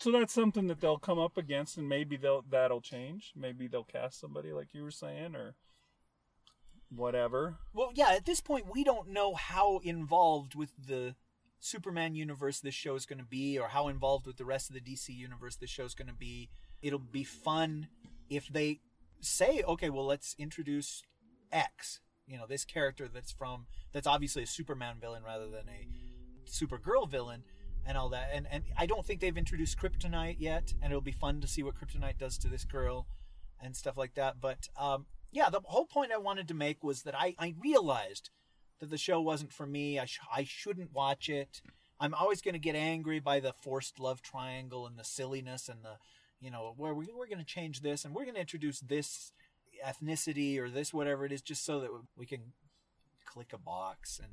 [0.00, 3.32] So that's something that they'll come up against, and maybe they'll that'll change.
[3.36, 5.56] Maybe they'll cast somebody like you were saying, or
[6.88, 7.56] whatever.
[7.74, 11.16] Well, yeah, at this point, we don't know how involved with the
[11.58, 14.74] Superman universe this show is going to be, or how involved with the rest of
[14.74, 16.48] the DC universe this show is going to be.
[16.80, 17.88] It'll be fun
[18.30, 18.80] if they
[19.20, 21.02] say, okay, well, let's introduce
[21.52, 25.86] X, you know, this character that's from, that's obviously a Superman villain rather than a
[26.48, 27.44] Supergirl villain.
[27.90, 31.10] And all that, and and I don't think they've introduced Kryptonite yet, and it'll be
[31.10, 33.08] fun to see what Kryptonite does to this girl,
[33.60, 34.40] and stuff like that.
[34.40, 38.30] But um, yeah, the whole point I wanted to make was that I, I realized
[38.78, 39.98] that the show wasn't for me.
[39.98, 41.62] I, sh- I shouldn't watch it.
[41.98, 45.84] I'm always going to get angry by the forced love triangle and the silliness and
[45.84, 45.96] the,
[46.40, 49.32] you know, where we, we're going to change this and we're going to introduce this
[49.84, 52.52] ethnicity or this whatever it is just so that we can
[53.26, 54.32] click a box and,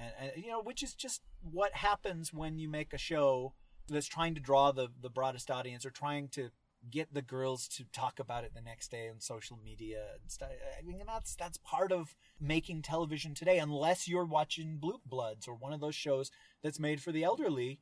[0.00, 3.54] and, and you know, which is just what happens when you make a show
[3.88, 6.50] that's trying to draw the, the broadest audience or trying to
[6.90, 10.48] get the girls to talk about it the next day on social media and stuff.
[10.78, 13.58] I mean, that's that's part of making television today.
[13.58, 16.30] Unless you're watching Blue Bloods or one of those shows
[16.62, 17.80] that's made for the elderly,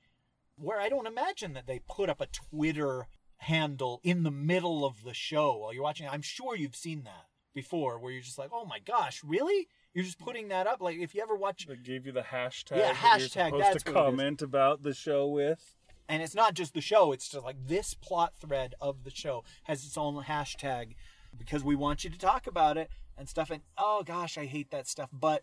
[0.57, 3.07] where I don't imagine that they put up a Twitter
[3.43, 6.09] handle in the middle of the show while you're watching.
[6.09, 10.05] I'm sure you've seen that before, where you're just like, "Oh my gosh, really?" You're
[10.05, 10.81] just putting that up.
[10.81, 12.77] Like if you ever watch, They gave you the hashtag.
[12.77, 13.83] Yeah, that you're hashtag, supposed to what it is.
[13.83, 15.75] comment about the show with.
[16.09, 19.43] and it's not just the show; it's just like this plot thread of the show
[19.65, 20.95] has its own hashtag
[21.37, 23.51] because we want you to talk about it and stuff.
[23.51, 25.11] And oh gosh, I hate that stuff.
[25.13, 25.43] But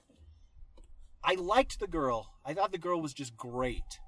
[1.22, 2.32] I liked the girl.
[2.46, 4.00] I thought the girl was just great.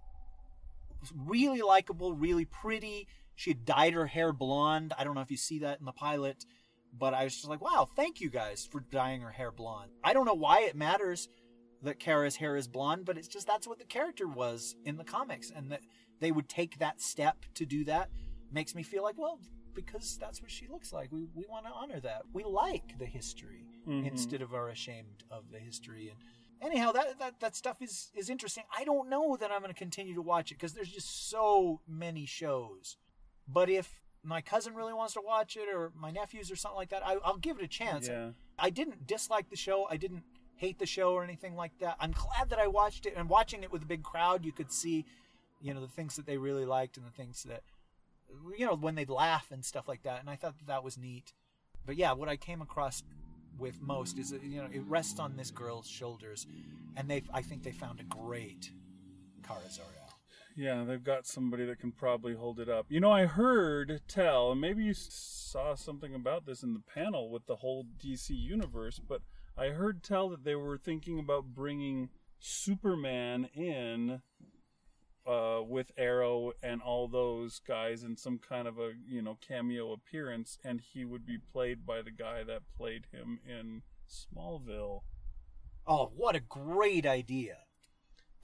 [1.01, 3.09] Was really likable, really pretty.
[3.35, 4.93] She had dyed her hair blonde.
[4.97, 6.45] I don't know if you see that in the pilot,
[6.97, 9.91] but I was just like, wow, thank you guys for dyeing her hair blonde.
[10.03, 11.29] I don't know why it matters
[11.83, 15.03] that Kara's hair is blonde, but it's just that's what the character was in the
[15.03, 15.81] comics, and that
[16.19, 18.09] they would take that step to do that
[18.51, 19.39] makes me feel like, well,
[19.75, 21.11] because that's what she looks like.
[21.11, 22.23] We we want to honor that.
[22.33, 24.07] We like the history Mhm.
[24.07, 26.09] instead of are ashamed of the history.
[26.09, 26.17] And
[26.71, 28.63] anyhow, that that, that stuff is is interesting.
[28.75, 31.81] I don't know that I'm going to continue to watch it because there's just so
[31.87, 32.97] many shows.
[33.47, 36.89] But if my cousin really wants to watch it, or my nephews, or something like
[36.89, 38.07] that, I, I'll give it a chance.
[38.07, 38.29] Yeah.
[38.59, 39.87] I didn't dislike the show.
[39.89, 40.23] I didn't
[40.55, 41.95] hate the show or anything like that.
[41.99, 43.13] I'm glad that I watched it.
[43.15, 45.05] And watching it with a big crowd, you could see,
[45.61, 47.61] you know, the things that they really liked and the things that,
[48.57, 50.19] you know, when they'd laugh and stuff like that.
[50.19, 51.33] And I thought that, that was neat.
[51.85, 53.03] But yeah, what I came across
[53.59, 56.47] with most is that, you know, it rests on this girl's shoulders.
[56.95, 58.71] And they, I think they found a great
[59.47, 59.96] Kara Zor-El.
[60.57, 62.87] Yeah, they've got somebody that can probably hold it up.
[62.89, 67.29] You know, I heard tell, and maybe you saw something about this in the panel
[67.29, 69.21] with the whole DC universe, but
[69.55, 74.23] I heard tell that they were thinking about bringing Superman in
[75.27, 79.93] uh, with Arrow and all those guys in some kind of a you know cameo
[79.93, 85.01] appearance, and he would be played by the guy that played him in Smallville.
[85.85, 87.57] Oh, what a great idea.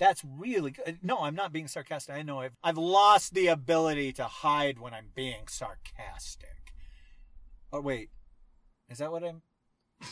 [0.03, 0.99] That's really good.
[1.01, 2.13] No, I'm not being sarcastic.
[2.13, 6.73] I know I've, I've lost the ability to hide when I'm being sarcastic.
[7.71, 8.09] Oh, wait.
[8.89, 9.43] Is that what I'm.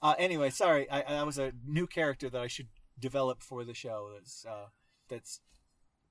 [0.00, 0.88] uh, anyway, sorry.
[0.88, 2.68] I, was a new character that I should
[3.00, 4.10] develop for the show.
[4.14, 4.66] That's, uh,
[5.08, 5.40] that's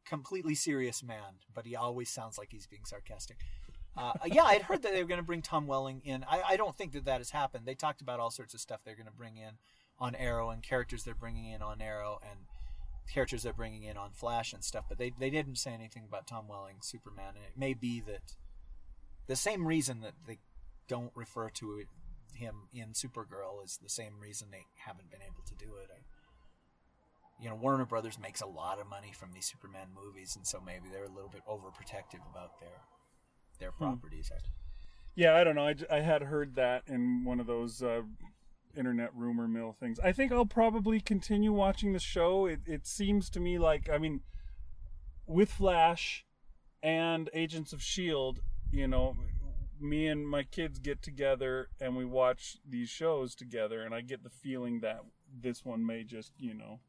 [0.05, 3.37] completely serious man, but he always sounds like he's being sarcastic.
[3.95, 6.25] Uh, yeah, I'd heard that they were going to bring Tom Welling in.
[6.29, 7.65] I, I don't think that that has happened.
[7.65, 9.51] They talked about all sorts of stuff they're going to bring in
[9.97, 12.41] on Arrow and characters they're bringing in on Arrow and
[13.11, 16.27] characters they're bringing in on Flash and stuff, but they they didn't say anything about
[16.27, 17.33] Tom Welling Superman.
[17.35, 18.35] And it may be that
[19.27, 20.39] the same reason that they
[20.87, 21.87] don't refer to it,
[22.33, 25.89] him in Supergirl is the same reason they haven't been able to do it.
[25.91, 25.99] I,
[27.41, 30.61] you know, Warner Brothers makes a lot of money from these Superman movies, and so
[30.65, 32.81] maybe they're a little bit overprotective about their
[33.59, 34.31] their properties.
[35.15, 35.67] Yeah, I don't know.
[35.67, 38.01] I, I had heard that in one of those uh,
[38.77, 39.99] internet rumor mill things.
[39.99, 42.45] I think I'll probably continue watching the show.
[42.45, 44.21] It, it seems to me like, I mean,
[45.25, 46.25] with Flash
[46.83, 49.15] and Agents of S.H.I.E.L.D., you know,
[49.79, 54.23] me and my kids get together and we watch these shows together, and I get
[54.23, 55.01] the feeling that
[55.41, 56.79] this one may just, you know,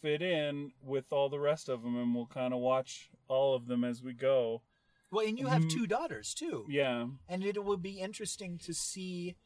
[0.00, 3.66] fit in with all the rest of them, and we'll kind of watch all of
[3.66, 4.62] them as we go.
[5.10, 5.78] Well, and you have mm-hmm.
[5.78, 6.66] two daughters too.
[6.68, 7.06] Yeah.
[7.28, 9.36] and it will be interesting to see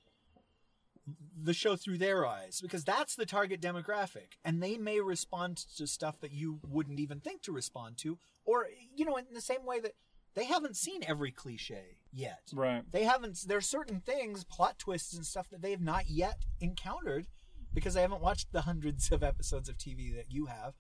[1.41, 5.87] the show through their eyes because that's the target demographic and they may respond to
[5.87, 9.65] stuff that you wouldn't even think to respond to or you know in the same
[9.65, 9.93] way that
[10.35, 12.83] they haven't seen every cliche yet Right.
[12.91, 17.27] they haven't there's certain things plot twists and stuff that they have not yet encountered
[17.73, 20.75] because they haven't watched the hundreds of episodes of tv that you have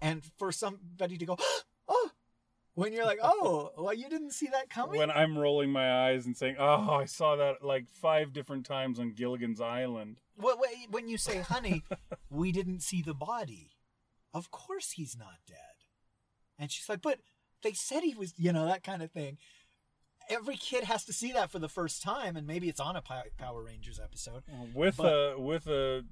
[0.00, 1.36] and for somebody to go
[2.78, 6.26] when you're like oh well you didn't see that coming when I'm rolling my eyes
[6.26, 10.60] and saying, "Oh, I saw that like five different times on Gilligan's Island." Well,
[10.90, 11.82] when you say, honey,
[12.30, 13.72] we didn't see the body,
[14.32, 15.56] of course he's not dead.
[16.58, 17.18] And she's like, but
[17.64, 19.38] they said he was, you know, that kind of thing.
[20.30, 23.02] Every kid has to see that for the first time, and maybe it's on a
[23.02, 24.44] Power Rangers episode.
[24.74, 26.04] With But- a with a,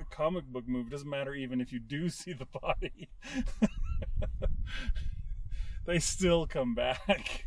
[0.00, 3.08] a comic book movie, doesn't matter even if you do see the body.
[5.86, 7.46] they still come back.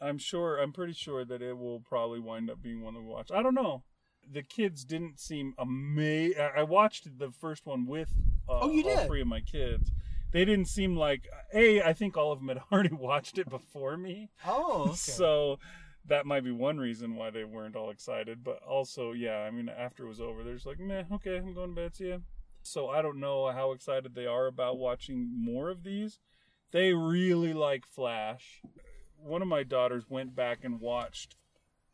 [0.00, 0.56] I'm sure.
[0.58, 3.30] I'm pretty sure that it will probably wind up being one to watch.
[3.30, 3.84] I don't know.
[4.30, 6.40] The kids didn't seem amazing.
[6.56, 8.10] I watched the first one with
[8.48, 9.06] uh, Oh, you all did?
[9.06, 9.90] three of my kids.
[10.32, 11.82] They didn't seem like a.
[11.82, 14.30] I think all of them had already watched it before me.
[14.46, 14.94] Oh, okay.
[14.96, 15.58] So
[16.06, 18.42] that might be one reason why they weren't all excited.
[18.44, 21.52] But also, yeah, I mean, after it was over, they're just like, meh, okay, I'm
[21.52, 21.94] going to bed.
[21.96, 22.18] See ya.
[22.62, 26.18] So I don't know how excited they are about watching more of these.
[26.72, 28.62] They really like Flash.
[29.16, 31.36] One of my daughters went back and watched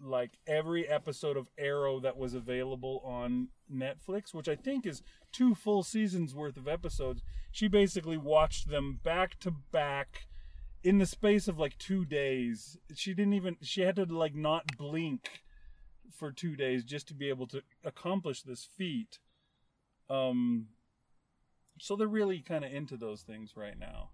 [0.00, 5.02] like every episode of Arrow that was available on Netflix, which I think is
[5.32, 7.22] two full seasons worth of episodes.
[7.50, 10.26] She basically watched them back to back
[10.82, 12.76] in the space of like 2 days.
[12.94, 15.42] She didn't even she had to like not blink
[16.10, 19.18] for 2 days just to be able to accomplish this feat.
[20.10, 20.68] Um
[21.78, 24.10] so they're really kind of into those things right now.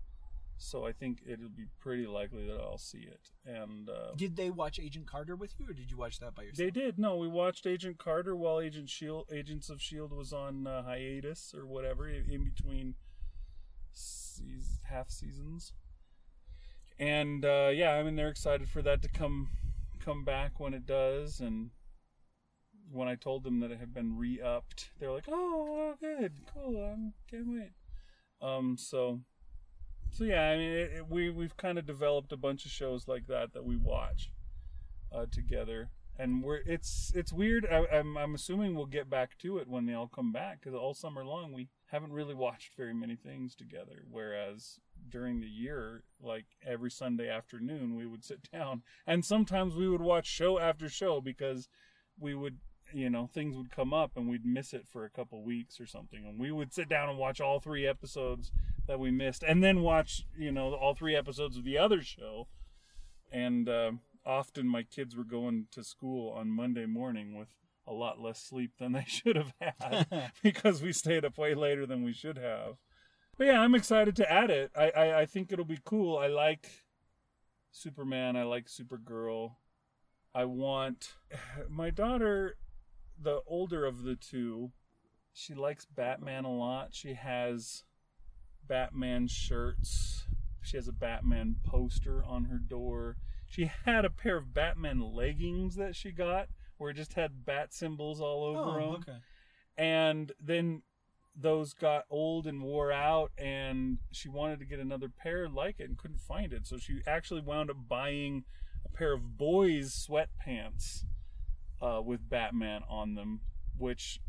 [0.62, 3.30] So I think it'll be pretty likely that I'll see it.
[3.44, 6.42] And uh, Did they watch Agent Carter with you, or did you watch that by
[6.44, 6.56] yourself?
[6.56, 6.98] they did.
[6.98, 11.52] No, we watched Agent Carter while Agent Shield, Agents of Shield was on uh, hiatus
[11.56, 12.94] or whatever in, between
[13.92, 15.72] seas half seasons.
[16.98, 19.48] And uh, yeah, I mean they're excited for that to come
[19.98, 21.40] come back when it does.
[21.40, 21.70] And
[22.90, 27.30] when I told them that it had been re-upped, they're like, "Oh, good, cool, I
[27.30, 27.72] can't wait."
[28.40, 29.20] Um, so
[30.12, 33.08] so yeah, I mean, it, it, we we've kind of developed a bunch of shows
[33.08, 34.30] like that that we watch
[35.10, 37.66] uh, together, and we're it's it's weird.
[37.66, 40.74] I, I'm I'm assuming we'll get back to it when they all come back because
[40.74, 44.04] all summer long we haven't really watched very many things together.
[44.10, 49.88] Whereas during the year, like every Sunday afternoon, we would sit down, and sometimes we
[49.88, 51.70] would watch show after show because
[52.20, 52.58] we would
[52.94, 55.86] you know things would come up and we'd miss it for a couple weeks or
[55.86, 56.24] something.
[56.26, 58.50] And we would sit down and watch all three episodes
[58.86, 62.48] that we missed and then watch you know all three episodes of the other show.
[63.30, 63.92] And uh,
[64.26, 67.48] often my kids were going to school on monday morning with
[67.86, 71.86] a lot less sleep than they should have had because we stayed up way later
[71.86, 72.76] than we should have.
[73.36, 74.70] But yeah i'm excited to add it.
[74.76, 76.18] I i, I think it'll be cool.
[76.18, 76.68] I like
[77.72, 78.36] superman.
[78.36, 79.56] I like supergirl.
[80.34, 81.14] I want
[81.68, 82.56] my daughter
[83.22, 84.72] the older of the two,
[85.32, 86.88] she likes Batman a lot.
[86.92, 87.84] She has
[88.66, 90.24] Batman shirts.
[90.62, 93.16] She has a Batman poster on her door.
[93.46, 96.48] She had a pair of Batman leggings that she got
[96.78, 98.94] where it just had bat symbols all over oh, them.
[98.96, 99.18] okay.
[99.76, 100.82] And then
[101.34, 105.88] those got old and wore out and she wanted to get another pair like it
[105.88, 106.66] and couldn't find it.
[106.66, 108.44] So she actually wound up buying
[108.84, 111.04] a pair of boys sweatpants
[111.82, 113.40] uh, with Batman on them,
[113.76, 114.20] which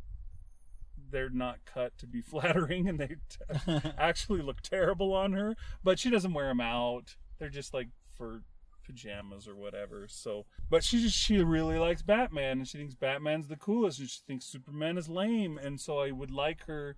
[1.12, 5.56] they're not cut to be flattering and they t- actually look terrible on her.
[5.84, 7.16] But she doesn't wear them out.
[7.40, 8.42] They're just like for
[8.84, 10.08] pajamas or whatever.
[10.10, 14.10] So, but she just she really likes Batman and she thinks Batman's the coolest and
[14.10, 15.58] she thinks Superman is lame.
[15.58, 16.98] And so I would like her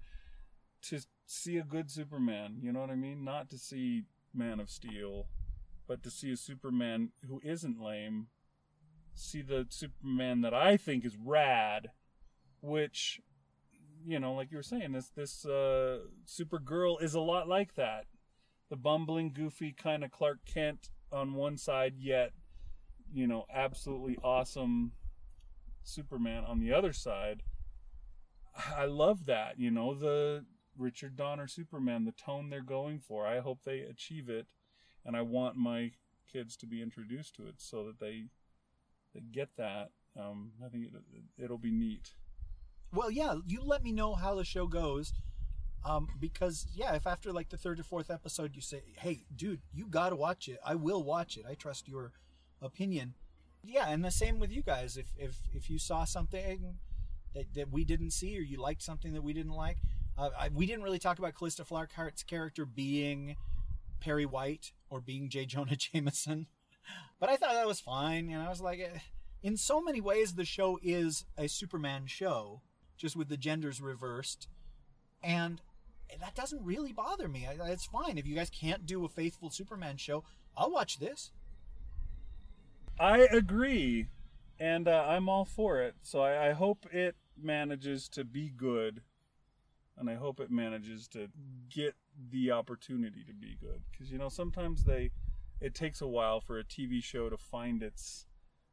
[0.83, 2.57] to see a good Superman.
[2.61, 3.23] You know what I mean?
[3.23, 4.03] Not to see
[4.33, 5.27] Man of Steel,
[5.87, 8.27] but to see a Superman who isn't lame
[9.15, 11.89] see the Superman that I think is rad,
[12.61, 13.21] which,
[14.05, 18.05] you know, like you were saying, this this uh, Supergirl is a lot like that.
[18.69, 22.31] The bumbling, goofy kind of Clark Kent on one side, yet,
[23.13, 24.93] you know, absolutely awesome
[25.83, 27.43] Superman on the other side.
[28.75, 30.45] I love that, you know, the
[30.77, 33.27] Richard Donner Superman, the tone they're going for.
[33.27, 34.47] I hope they achieve it,
[35.05, 35.91] and I want my
[36.31, 38.25] kids to be introduced to it so that they
[39.15, 39.89] that get that,
[40.19, 42.11] um, I think it, it'll be neat.
[42.93, 45.13] Well, yeah, you let me know how the show goes.
[45.83, 49.61] Um, because yeah, if after like the third or fourth episode you say, "Hey, dude,
[49.71, 51.45] you gotta watch it," I will watch it.
[51.47, 52.11] I trust your
[52.61, 53.13] opinion.
[53.63, 54.97] Yeah, and the same with you guys.
[54.97, 56.77] If if if you saw something
[57.33, 59.77] that, that we didn't see, or you liked something that we didn't like,
[60.17, 63.35] uh, I, we didn't really talk about Calista Flockhart's character being
[63.99, 65.45] Perry White or being J.
[65.45, 66.47] Jonah Jameson.
[67.19, 68.99] But I thought that was fine, and I was like, eh.
[69.41, 72.61] in so many ways, the show is a Superman show,
[72.97, 74.47] just with the genders reversed,
[75.23, 75.61] and
[76.19, 77.47] that doesn't really bother me.
[77.49, 80.23] It's fine if you guys can't do a faithful Superman show.
[80.57, 81.31] I'll watch this.
[82.99, 84.07] I agree,
[84.59, 85.95] and uh, I'm all for it.
[86.01, 89.01] So I, I hope it manages to be good,
[89.97, 91.27] and I hope it manages to
[91.69, 91.95] get
[92.31, 93.81] the opportunity to be good.
[93.91, 95.11] Because you know sometimes they
[95.59, 98.27] it takes a while for a TV show to find its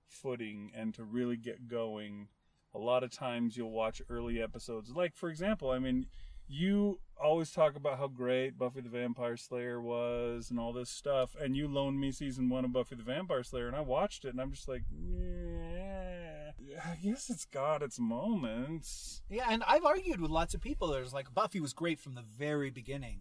[0.07, 2.29] footing and to really get going.
[2.75, 4.91] A lot of times you'll watch early episodes.
[4.91, 6.07] Like, for example, I mean,
[6.49, 11.37] you always talk about how great Buffy the Vampire Slayer was and all this stuff,
[11.41, 14.31] and you loaned me season one of Buffy the Vampire Slayer, and I watched it,
[14.31, 16.51] and I'm just like, yeah,
[16.85, 19.23] I guess it's got its moments.
[19.31, 20.89] Yeah, and I've argued with lots of people.
[20.89, 23.21] There's like Buffy was great from the very beginning.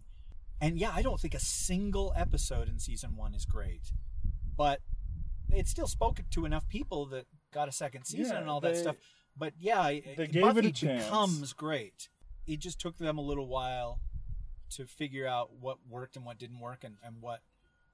[0.62, 3.92] And yeah, I don't think a single episode in season one is great,
[4.56, 4.78] but
[5.50, 8.76] it still spoke to enough people that got a second season Yeah, and all that
[8.76, 8.96] stuff.
[9.36, 11.04] But yeah, they gave Buffy it a chance.
[11.04, 12.08] becomes great.
[12.46, 13.98] It just took them a little while
[14.70, 17.40] to figure out what worked and what didn't work, and, and what.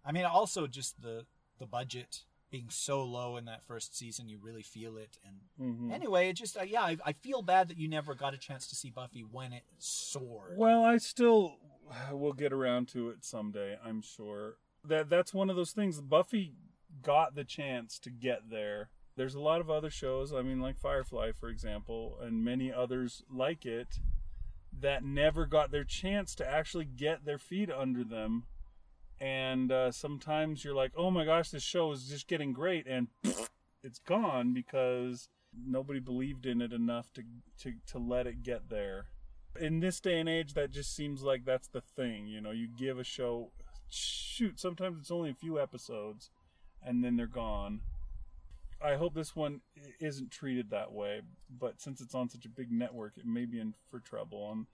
[0.04, 1.24] I mean, also just the
[1.58, 5.18] the budget being so low in that first season, you really feel it.
[5.26, 5.92] And Mhm.
[5.92, 8.66] anyway, it just uh, yeah, I, I feel bad that you never got a chance
[8.68, 10.56] to see Buffy when it soared.
[10.58, 11.56] Well, I still
[12.12, 13.76] will get around to it someday.
[13.84, 16.00] I'm sure that that's one of those things.
[16.00, 16.54] Buffy
[17.02, 18.90] got the chance to get there.
[19.16, 20.32] There's a lot of other shows.
[20.32, 23.98] I mean, like Firefly, for example, and many others like it
[24.80, 28.44] that never got their chance to actually get their feet under them.
[29.20, 33.08] And uh, sometimes you're like, "Oh my gosh, this show is just getting great," and
[33.82, 35.28] it's gone because
[35.66, 37.24] nobody believed in it enough to
[37.62, 39.06] to to let it get there
[39.60, 42.50] in this day and age that just seems like that's the thing you know?
[42.50, 43.50] You give a show
[43.88, 46.30] shoot sometimes it's only a few episodes
[46.84, 47.80] and then they're gone.
[48.80, 49.60] I hope this one
[50.00, 53.60] isn't treated that way but since it's on such a big network it may be
[53.60, 54.50] in for trouble.
[54.52, 54.66] And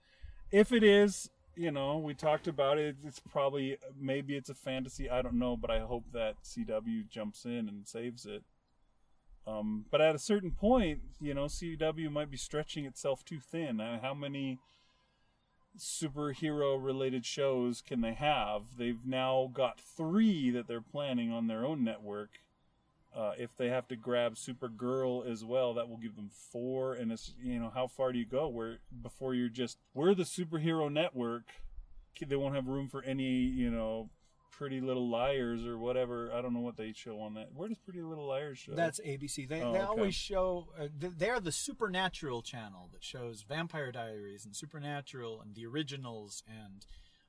[0.51, 5.09] if it is you know we talked about it it's probably maybe it's a fantasy
[5.09, 8.43] i don't know but i hope that cw jumps in and saves it.
[9.47, 13.79] Um, but at a certain point, you know, CW might be stretching itself too thin.
[13.79, 14.59] Uh, how many
[15.77, 18.77] superhero related shows can they have?
[18.77, 22.39] They've now got three that they're planning on their own network.
[23.15, 26.93] Uh, if they have to grab Supergirl as well, that will give them four.
[26.93, 30.23] And it's you know how far do you go where before you're just we're the
[30.23, 31.43] superhero network.
[32.25, 34.09] They won't have room for any you know
[34.57, 36.31] Pretty Little Liars or whatever.
[36.33, 37.49] I don't know what they show on that.
[37.53, 38.73] Where does Pretty Little Liars show?
[38.73, 39.47] That's ABC.
[39.47, 39.87] They, Oh, they okay.
[39.87, 40.67] always show.
[40.79, 46.85] Uh, they're the Supernatural channel that shows Vampire Diaries and Supernatural and the originals and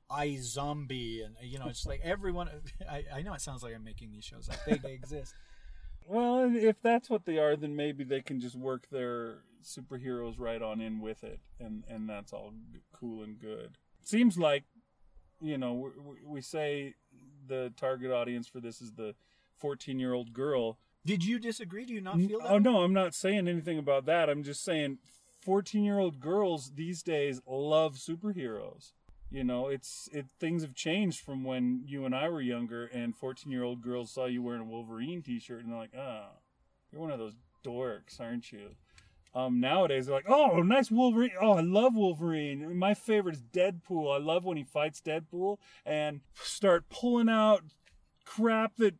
[0.09, 2.49] I Zombie and uh, you know it's like everyone.
[2.89, 4.57] I, I know it sounds like I'm making these shows up.
[4.65, 5.33] They, they exist.
[6.09, 10.61] Well, if that's what they are, then maybe they can just work their superheroes right
[10.61, 12.53] on in with it, and and that's all
[12.93, 13.77] cool and good.
[14.05, 14.63] Seems like,
[15.41, 15.89] you know, we,
[16.25, 16.93] we say
[17.47, 19.15] the target audience for this is the
[19.57, 20.77] fourteen-year-old girl.
[21.05, 21.85] Did you disagree?
[21.85, 22.51] Do you not feel that?
[22.51, 24.29] Oh no, I'm not saying anything about that.
[24.29, 24.97] I'm just saying
[25.41, 28.91] fourteen-year-old girls these days love superheroes.
[29.29, 33.15] You know, it's it things have changed from when you and I were younger, and
[33.15, 36.29] fourteen-year-old girls saw you wearing a Wolverine T-shirt, and they're like, "Ah,
[36.91, 38.75] you're one of those dorks, aren't you?"
[39.35, 41.31] Um, nowadays they're like, "Oh, nice Wolverine!
[41.39, 42.77] Oh, I love Wolverine.
[42.77, 44.13] My favorite is Deadpool.
[44.13, 47.63] I love when he fights Deadpool and start pulling out
[48.25, 48.95] crap that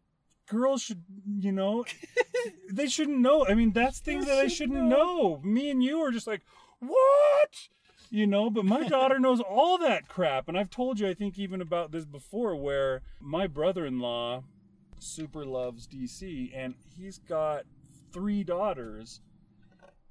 [0.47, 1.03] girls should,
[1.39, 1.85] you know,
[2.71, 3.45] they shouldn't know.
[3.45, 5.39] I mean, that's things that they shouldn't know.
[5.43, 6.41] Me and you are just like,
[6.79, 7.69] what?
[8.09, 10.47] You know, but my daughter knows all that crap.
[10.47, 14.43] And I've told you, I think, even about this before, where my brother in law
[14.99, 17.63] super loves DC, and he's got
[18.11, 19.21] three daughters,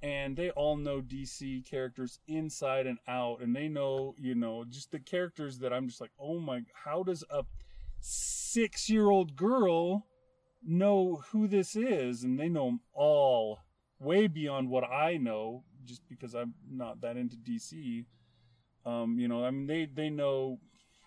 [0.03, 3.41] and they all know DC characters inside and out.
[3.41, 7.03] And they know, you know, just the characters that I'm just like, oh my, how
[7.03, 7.45] does a
[8.01, 10.07] six year old girl
[10.63, 12.23] know who this is?
[12.25, 13.61] And they know 'em all
[13.99, 18.05] way beyond what I know just because I'm not that into DC.
[18.85, 20.61] Um, you know, I mean, they, they know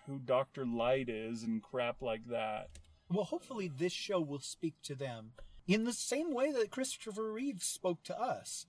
[0.06, 0.66] who Dr.
[0.66, 2.68] Light is and crap like that.
[3.08, 5.32] Well, hopefully this show will speak to them
[5.66, 8.66] in the same way that Christopher Reeve spoke to us.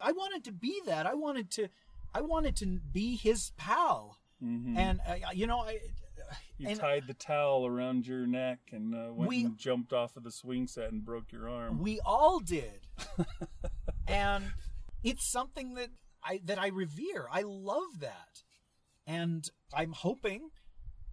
[0.00, 1.06] I wanted to be that.
[1.06, 1.68] I wanted to,
[2.14, 4.18] I wanted to be his pal.
[4.42, 4.76] Mhm.
[4.76, 5.78] And uh, you know, I,
[6.58, 10.16] You and tied the towel around your neck and uh, went We- and jumped off
[10.16, 11.78] of the swing set and broke your arm.
[11.78, 12.86] we all did.
[14.08, 14.44] and
[15.02, 15.90] it's something that
[16.22, 17.26] I that I revere.
[17.30, 18.42] I love that.
[19.06, 20.50] And I'm hoping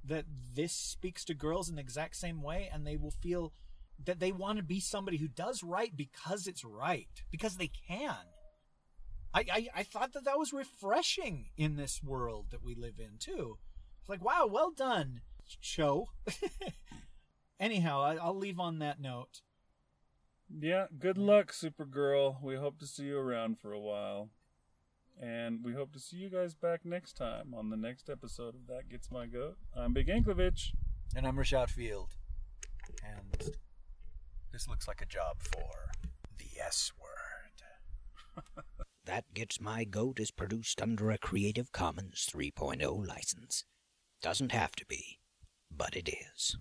[0.03, 0.25] that
[0.55, 3.53] this speaks to girls in the exact same way and they will feel
[4.03, 8.15] that they want to be somebody who does right because it's right, because they can.
[9.33, 13.17] I, I, I thought that that was refreshing in this world that we live in
[13.19, 13.57] too.
[13.99, 15.21] It's like, wow, well done,
[15.59, 16.09] show.
[17.59, 19.41] Anyhow, I, I'll leave on that note.
[20.59, 22.41] Yeah, good luck, Supergirl.
[22.41, 24.29] We hope to see you around for a while.
[25.21, 28.67] And we hope to see you guys back next time on the next episode of
[28.67, 29.57] That Gets My Goat.
[29.75, 30.71] I'm Big Anklevich.
[31.15, 32.15] And I'm Rashad Field.
[33.03, 33.53] And
[34.51, 35.91] this looks like a job for
[36.37, 38.63] the S word.
[39.11, 43.65] That Gets My Goat is produced under a Creative Commons 3.0 license.
[44.21, 45.19] Doesn't have to be,
[45.69, 46.55] but it is.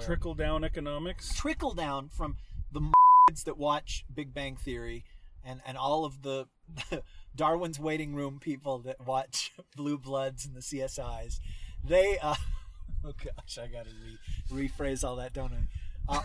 [0.00, 1.34] Trickle down economics.
[1.34, 2.36] Trickle down from
[2.70, 2.92] the
[3.28, 5.02] kids that watch Big Bang Theory
[5.42, 6.46] and, and all of the
[7.34, 11.40] Darwin's Waiting Room people that watch Blue Bloods and the CSIs.
[11.82, 12.36] They, uh,
[13.04, 13.90] oh gosh, I gotta
[14.52, 16.16] re- rephrase all that, don't I?
[16.16, 16.22] Uh,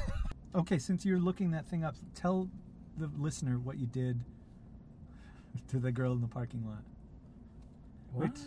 [0.53, 2.49] okay, since you're looking that thing up, tell
[2.97, 4.19] the listener what you did
[5.69, 6.83] to the girl in the parking lot.
[8.13, 8.37] Which,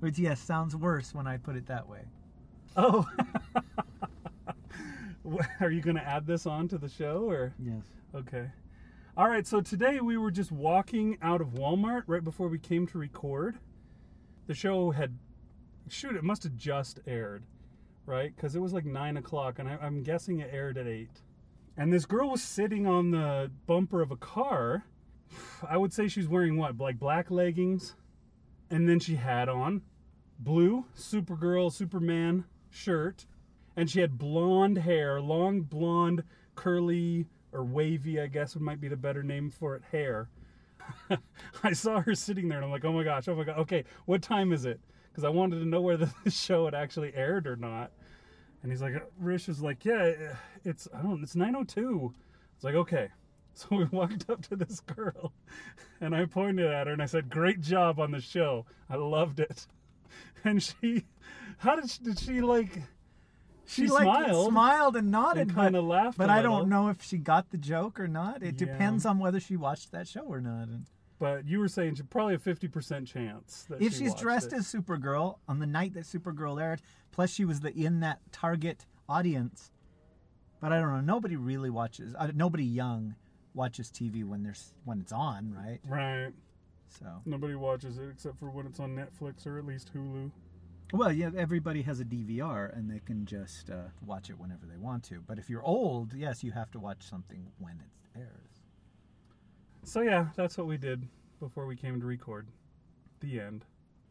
[0.00, 2.02] which yes, sounds worse when I put it that way.
[2.76, 3.08] Oh.
[5.60, 7.54] Are you going to add this on to the show or?
[7.58, 7.82] Yes.
[8.14, 8.50] Okay.
[9.16, 12.86] All right, so today we were just walking out of Walmart right before we came
[12.88, 13.58] to record.
[14.46, 15.16] The show had,
[15.88, 17.44] shoot, it must have just aired,
[18.04, 18.36] right?
[18.36, 21.08] Because it was like 9 o'clock, and I, I'm guessing it aired at 8.
[21.76, 24.84] And this girl was sitting on the bumper of a car.
[25.68, 26.78] I would say she's wearing what?
[26.78, 27.94] Like black leggings.
[28.70, 29.82] And then she had on
[30.38, 33.26] blue Supergirl, Superman shirt.
[33.76, 36.24] And she had blonde hair, long blonde,
[36.54, 40.28] curly, or wavy, I guess might be the better name for it, hair.
[41.62, 43.84] I saw her sitting there and I'm like, oh my gosh, oh my god, okay,
[44.04, 44.80] what time is it?
[45.10, 47.90] Because I wanted to know whether the show had actually aired or not.
[48.66, 50.34] And he's like, Rish is like, yeah,
[50.64, 52.12] it's I don't, it's 9:02.
[52.56, 53.10] It's like, okay.
[53.54, 55.32] So we walked up to this girl,
[56.02, 58.66] and I pointed at her and I said, "Great job on the show.
[58.90, 59.66] I loved it."
[60.44, 61.04] And she,
[61.56, 62.82] how did she, did she like?
[63.64, 64.50] She, like smiled.
[64.50, 67.98] smiled and nodded, and kinda laughed But I don't know if she got the joke
[67.98, 68.42] or not.
[68.42, 68.66] It Yeah.
[68.66, 70.68] depends on whether she watched that show or not.
[70.68, 70.84] And
[71.18, 74.56] But you were saying probably a fifty percent chance that if she she's dressed it.
[74.56, 78.84] as Supergirl on the night that Supergirl aired, plus she was the in that target
[79.08, 79.70] audience.
[80.60, 81.00] But I don't know.
[81.00, 82.14] Nobody really watches.
[82.18, 83.14] Uh, nobody young
[83.54, 85.80] watches TV when there's when it's on, right?
[85.86, 86.32] right,
[86.88, 90.30] So nobody watches it except for when it's on Netflix or at least Hulu.
[90.92, 94.76] well, yeah, everybody has a DVR and they can just uh, watch it whenever they
[94.76, 95.20] want to.
[95.26, 98.55] But if you're old, yes, you have to watch something when it airs.
[99.86, 101.06] So yeah, that's what we did
[101.38, 102.48] before we came to record.
[103.20, 103.64] The end.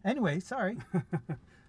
[0.06, 0.78] Anyway, sorry.